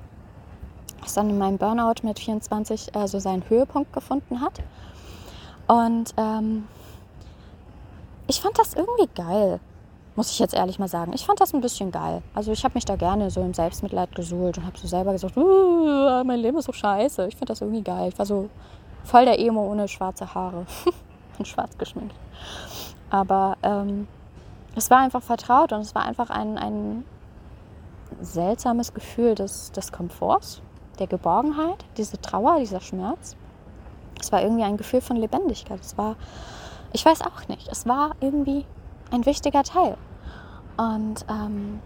Was 1.01 1.13
dann 1.13 1.29
in 1.29 1.37
meinem 1.37 1.57
Burnout 1.57 2.03
mit 2.03 2.19
24 2.19 2.95
äh, 2.95 3.07
so 3.07 3.19
seinen 3.19 3.47
Höhepunkt 3.49 3.93
gefunden 3.93 4.41
hat. 4.41 4.61
Und 5.67 6.13
ähm, 6.17 6.67
ich 8.27 8.41
fand 8.41 8.57
das 8.57 8.73
irgendwie 8.73 9.09
geil, 9.13 9.59
muss 10.17 10.31
ich 10.31 10.39
jetzt 10.39 10.55
ehrlich 10.55 10.79
mal 10.79 10.87
sagen. 10.87 11.13
Ich 11.13 11.25
fand 11.25 11.39
das 11.39 11.53
ein 11.53 11.61
bisschen 11.61 11.91
geil. 11.91 12.23
Also 12.33 12.51
ich 12.51 12.63
habe 12.63 12.73
mich 12.73 12.85
da 12.85 12.95
gerne 12.95 13.29
so 13.29 13.39
im 13.41 13.53
Selbstmitleid 13.53 14.15
gesuhlt 14.15 14.57
und 14.57 14.65
habe 14.65 14.75
so 14.77 14.87
selber 14.87 15.11
gesagt, 15.11 15.37
mein 15.37 16.39
Leben 16.39 16.57
ist 16.57 16.65
so 16.65 16.73
scheiße. 16.73 17.27
Ich 17.27 17.35
finde 17.35 17.51
das 17.51 17.61
irgendwie 17.61 17.83
geil. 17.83 18.09
Ich 18.09 18.17
war 18.17 18.25
so 18.25 18.49
voll 19.03 19.25
der 19.25 19.39
Emo 19.39 19.61
ohne 19.71 19.87
schwarze 19.87 20.33
Haare 20.33 20.65
und 21.37 21.47
schwarz 21.47 21.77
geschminkt. 21.77 22.15
Aber 23.11 23.57
ähm, 23.61 24.07
es 24.75 24.89
war 24.89 24.97
einfach 24.97 25.21
vertraut 25.21 25.71
und 25.71 25.81
es 25.81 25.93
war 25.93 26.03
einfach 26.03 26.31
ein, 26.31 26.57
ein 26.57 27.05
seltsames 28.19 28.95
Gefühl 28.95 29.35
des, 29.35 29.71
des 29.71 29.91
Komforts, 29.91 30.63
der 30.97 31.05
Geborgenheit, 31.05 31.85
diese 31.95 32.19
Trauer, 32.19 32.57
dieser 32.57 32.81
Schmerz. 32.81 33.35
Es 34.19 34.31
war 34.31 34.41
irgendwie 34.41 34.63
ein 34.63 34.77
Gefühl 34.77 35.01
von 35.01 35.17
Lebendigkeit. 35.17 35.79
Es 35.79 35.95
war, 35.95 36.15
ich 36.91 37.05
weiß 37.05 37.21
auch 37.21 37.47
nicht, 37.49 37.67
es 37.71 37.85
war 37.85 38.15
irgendwie 38.19 38.65
ein 39.11 39.25
wichtiger 39.25 39.63
Teil. 39.63 39.97
Und 40.77 41.25
ähm, 41.29 41.79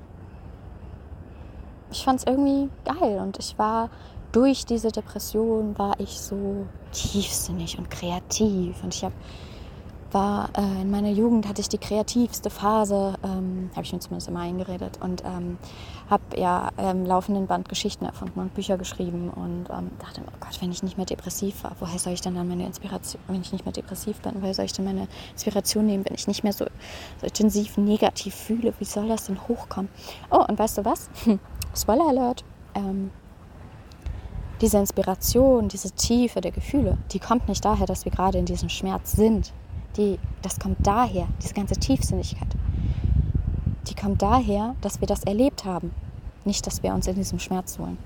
ich 1.92 2.04
fand 2.04 2.20
es 2.20 2.26
irgendwie 2.26 2.70
geil. 2.86 3.20
Und 3.20 3.40
ich 3.40 3.58
war 3.58 3.90
durch 4.32 4.66
diese 4.66 4.92
Depression 4.92 5.78
war 5.78 6.00
ich 6.00 6.20
so 6.20 6.66
tiefsinnig 6.92 7.78
und 7.78 7.90
kreativ. 7.90 8.84
Und 8.84 8.94
ich 8.94 9.04
habe 9.04 9.14
war 10.14 10.50
äh, 10.58 10.82
in 10.82 10.92
meiner 10.92 11.10
Jugend 11.10 11.48
hatte 11.48 11.62
ich 11.62 11.70
die 11.70 11.78
kreativste 11.78 12.50
Phase, 12.50 13.16
ähm, 13.24 13.70
habe 13.72 13.84
ich 13.84 13.94
mir 13.94 14.00
zumindest 14.00 14.28
immer 14.28 14.42
eingeredet. 14.42 15.00
Und 15.02 15.24
ähm, 15.26 15.58
habe 16.12 16.24
ja 16.38 16.69
im 16.78 17.06
laufenden 17.06 17.47
Band 17.47 17.69
Geschichten 17.69 18.04
erfunden 18.06 18.39
und 18.39 18.54
Bücher 18.54 18.78
geschrieben 18.78 19.30
und 19.30 19.67
ähm, 19.69 19.89
dachte, 19.97 20.21
oh 20.28 20.38
Gott, 20.41 20.62
wenn 20.62 20.69
ich 20.69 20.84
nicht 20.84 20.97
mehr 20.97 21.06
depressiv 21.06 21.63
war, 21.63 21.71
woher 21.80 21.97
soll 21.97 22.12
ich 22.12 22.19
denn 22.19 22.36
dann 22.36 22.50
meine 22.50 22.65
Inspiration, 22.65 23.21
wenn 23.28 23.41
ich 23.41 23.54
nicht 23.54 23.65
mehr 23.65 23.71
depressiv 23.71 24.19
bin, 24.19 24.34
woher 24.41 24.54
soll 24.54 24.65
ich 24.65 24.74
denn 24.74 24.84
meine 24.84 25.08
Inspiration 25.32 25.86
nehmen, 25.86 26.04
wenn 26.06 26.13
ich 26.13 26.28
nicht 26.28 26.43
mehr 26.43 26.52
so, 26.52 26.65
so 27.19 27.26
intensiv 27.26 27.78
negativ 27.78 28.36
fühle, 28.36 28.74
wie 28.78 28.86
soll 28.86 29.08
das 29.08 29.28
denn 29.28 29.39
hochkommen? 29.47 29.89
Oh, 30.30 30.43
und 30.47 30.60
weißt 30.60 30.80
du 30.80 30.86
was? 30.86 31.10
Spoiler 31.74 32.10
Alert. 32.10 32.43
Ähm, 32.76 33.10
diese 34.60 34.78
Inspiration, 34.78 35.69
diese 35.69 35.91
Tiefe 35.91 36.41
der 36.41 36.52
Gefühle, 36.52 36.97
die 37.12 37.19
kommt 37.19 37.47
nicht 37.47 37.63
daher, 37.63 37.88
dass 37.88 38.06
wir 38.06 38.12
gerade 38.12 38.38
in 38.38 38.45
diesem 38.45 38.69
Schmerz 38.69 39.13
sind, 39.13 39.54
die, 39.97 40.19
das 40.41 40.60
kommt 40.60 40.86
daher, 40.86 41.28
diese 41.41 41.54
ganze 41.54 41.76
Tiefsinnigkeit. 41.76 42.47
Die 43.88 43.96
kommt 43.96 44.22
daher, 44.22 44.76
dass 44.82 45.02
wir 45.02 45.08
das 45.08 45.24
erlebt 45.24 45.65
haben, 45.65 45.94
nicht, 46.46 46.65
dass 46.67 46.84
wir 46.84 46.94
uns 46.94 47.08
in 47.08 47.15
diesem 47.15 47.39
Schmerz 47.39 47.78
holen. 47.80 47.98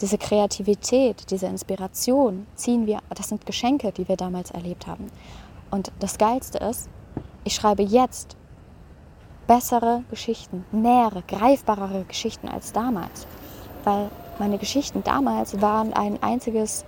Diese 0.00 0.18
Kreativität, 0.18 1.30
diese 1.30 1.46
Inspiration 1.46 2.46
ziehen 2.54 2.86
wir, 2.86 3.00
das 3.10 3.28
sind 3.28 3.46
Geschenke, 3.46 3.92
die 3.92 4.08
wir 4.08 4.16
damals 4.16 4.50
erlebt 4.50 4.86
haben. 4.86 5.10
Und 5.70 5.90
das 5.98 6.18
Geilste 6.18 6.58
ist, 6.58 6.88
ich 7.44 7.54
schreibe 7.54 7.82
jetzt 7.82 8.36
bessere 9.46 10.04
Geschichten, 10.10 10.64
nähere, 10.72 11.22
greifbarere 11.26 12.04
Geschichten 12.04 12.48
als 12.48 12.72
damals. 12.72 13.26
Weil 13.84 14.10
meine 14.38 14.58
Geschichten 14.58 15.02
damals 15.02 15.60
waren 15.60 15.92
ein 15.92 16.22
einziges 16.22 16.84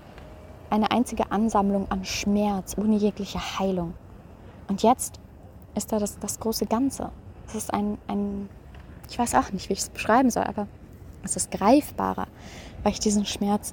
eine 0.70 0.90
einzige 0.90 1.30
Ansammlung 1.32 1.90
an 1.90 2.04
Schmerz, 2.04 2.76
ohne 2.78 2.96
jegliche 2.96 3.58
Heilung. 3.58 3.94
Und 4.68 4.82
jetzt 4.82 5.18
ist 5.74 5.92
da 5.92 5.98
das, 5.98 6.18
das 6.18 6.38
große 6.38 6.66
Ganze. 6.66 7.10
Es 7.50 7.56
ist 7.56 7.74
ein, 7.74 7.98
ein, 8.06 8.48
ich 9.08 9.18
weiß 9.18 9.34
auch 9.34 9.50
nicht, 9.50 9.68
wie 9.68 9.72
ich 9.72 9.80
es 9.80 9.90
beschreiben 9.90 10.30
soll, 10.30 10.44
aber 10.44 10.68
es 11.24 11.34
ist 11.34 11.50
greifbarer, 11.50 12.28
weil 12.84 12.92
ich 12.92 13.00
diesen 13.00 13.26
Schmerz 13.26 13.72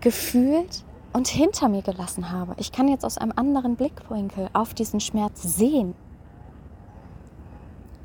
gefühlt 0.00 0.84
und 1.12 1.28
hinter 1.28 1.68
mir 1.68 1.82
gelassen 1.82 2.32
habe. 2.32 2.54
Ich 2.58 2.72
kann 2.72 2.88
jetzt 2.88 3.04
aus 3.04 3.16
einem 3.16 3.32
anderen 3.36 3.76
Blickwinkel 3.76 4.50
auf 4.52 4.74
diesen 4.74 4.98
Schmerz 4.98 5.42
sehen. 5.42 5.94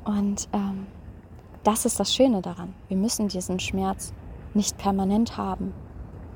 Und 0.04 0.48
ähm, 0.52 0.86
das 1.64 1.84
ist 1.84 1.98
das 1.98 2.14
Schöne 2.14 2.40
daran. 2.40 2.72
Wir 2.86 2.96
müssen 2.96 3.26
diesen 3.26 3.58
Schmerz 3.58 4.14
nicht 4.54 4.78
permanent 4.78 5.36
haben, 5.36 5.74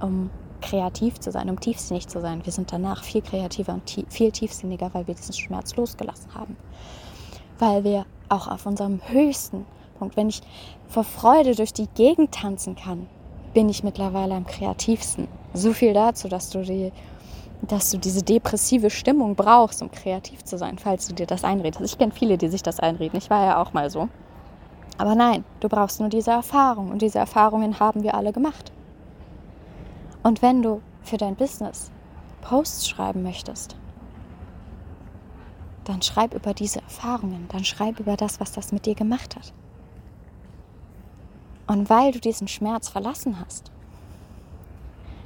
um 0.00 0.30
kreativ 0.60 1.20
zu 1.20 1.30
sein, 1.30 1.48
um 1.48 1.60
tiefsinnig 1.60 2.08
zu 2.08 2.20
sein. 2.20 2.44
Wir 2.44 2.52
sind 2.52 2.72
danach 2.72 3.04
viel 3.04 3.22
kreativer 3.22 3.74
und 3.74 3.86
tie 3.86 4.04
viel 4.08 4.32
tiefsinniger, 4.32 4.92
weil 4.92 5.06
wir 5.06 5.14
diesen 5.14 5.34
Schmerz 5.34 5.76
losgelassen 5.76 6.34
haben. 6.34 6.56
Weil 7.58 7.84
wir 7.84 8.06
auch 8.28 8.48
auf 8.48 8.66
unserem 8.66 9.00
höchsten 9.06 9.66
Punkt, 9.98 10.16
wenn 10.16 10.28
ich 10.28 10.42
vor 10.88 11.04
Freude 11.04 11.54
durch 11.54 11.72
die 11.72 11.88
Gegend 11.94 12.32
tanzen 12.32 12.76
kann, 12.76 13.06
bin 13.52 13.68
ich 13.68 13.84
mittlerweile 13.84 14.34
am 14.34 14.46
kreativsten. 14.46 15.28
So 15.52 15.72
viel 15.72 15.94
dazu, 15.94 16.28
dass 16.28 16.50
du 16.50 16.62
die 16.62 16.92
dass 17.68 17.90
du 17.90 17.98
diese 17.98 18.22
depressive 18.22 18.90
Stimmung 18.90 19.34
brauchst, 19.34 19.82
um 19.82 19.90
kreativ 19.90 20.44
zu 20.44 20.58
sein, 20.58 20.78
falls 20.78 21.08
du 21.08 21.14
dir 21.14 21.26
das 21.26 21.44
einredest. 21.44 21.82
Ich 21.82 21.98
kenne 21.98 22.12
viele, 22.12 22.36
die 22.36 22.48
sich 22.48 22.62
das 22.62 22.80
einreden. 22.80 23.16
Ich 23.16 23.30
war 23.30 23.44
ja 23.44 23.62
auch 23.62 23.72
mal 23.72 23.90
so. 23.90 24.08
Aber 24.98 25.14
nein, 25.14 25.44
du 25.60 25.68
brauchst 25.68 26.00
nur 26.00 26.08
diese 26.08 26.30
Erfahrung 26.30 26.90
und 26.90 27.02
diese 27.02 27.18
Erfahrungen 27.18 27.80
haben 27.80 28.02
wir 28.02 28.14
alle 28.14 28.32
gemacht. 28.32 28.70
Und 30.22 30.42
wenn 30.42 30.62
du 30.62 30.82
für 31.02 31.16
dein 31.16 31.36
Business 31.36 31.90
Posts 32.42 32.88
schreiben 32.88 33.22
möchtest, 33.22 33.76
dann 35.84 36.02
schreib 36.02 36.34
über 36.34 36.54
diese 36.54 36.80
Erfahrungen, 36.80 37.46
dann 37.48 37.64
schreib 37.64 38.00
über 38.00 38.16
das, 38.16 38.40
was 38.40 38.52
das 38.52 38.72
mit 38.72 38.86
dir 38.86 38.94
gemacht 38.94 39.36
hat. 39.36 39.52
Und 41.66 41.88
weil 41.88 42.12
du 42.12 42.20
diesen 42.20 42.48
Schmerz 42.48 42.88
verlassen 42.88 43.38
hast, 43.40 43.70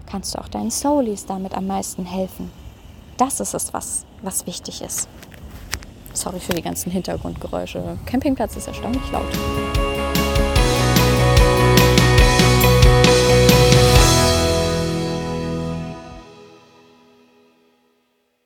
kannst 0.06 0.34
du 0.34 0.38
auch 0.38 0.48
deinen 0.48 0.70
Soulies 0.70 1.26
damit 1.26 1.54
am 1.54 1.66
meisten 1.66 2.04
helfen. 2.04 2.50
Das 3.16 3.40
ist 3.40 3.54
es, 3.54 3.72
was, 3.74 4.06
was 4.22 4.46
wichtig 4.46 4.82
ist. 4.82 5.08
Sorry 6.12 6.40
für 6.40 6.54
die 6.54 6.62
ganzen 6.62 6.90
Hintergrundgeräusche. 6.90 7.98
Campingplatz 8.06 8.56
ist 8.56 8.68
erstaunlich 8.68 9.10
laut. 9.10 9.26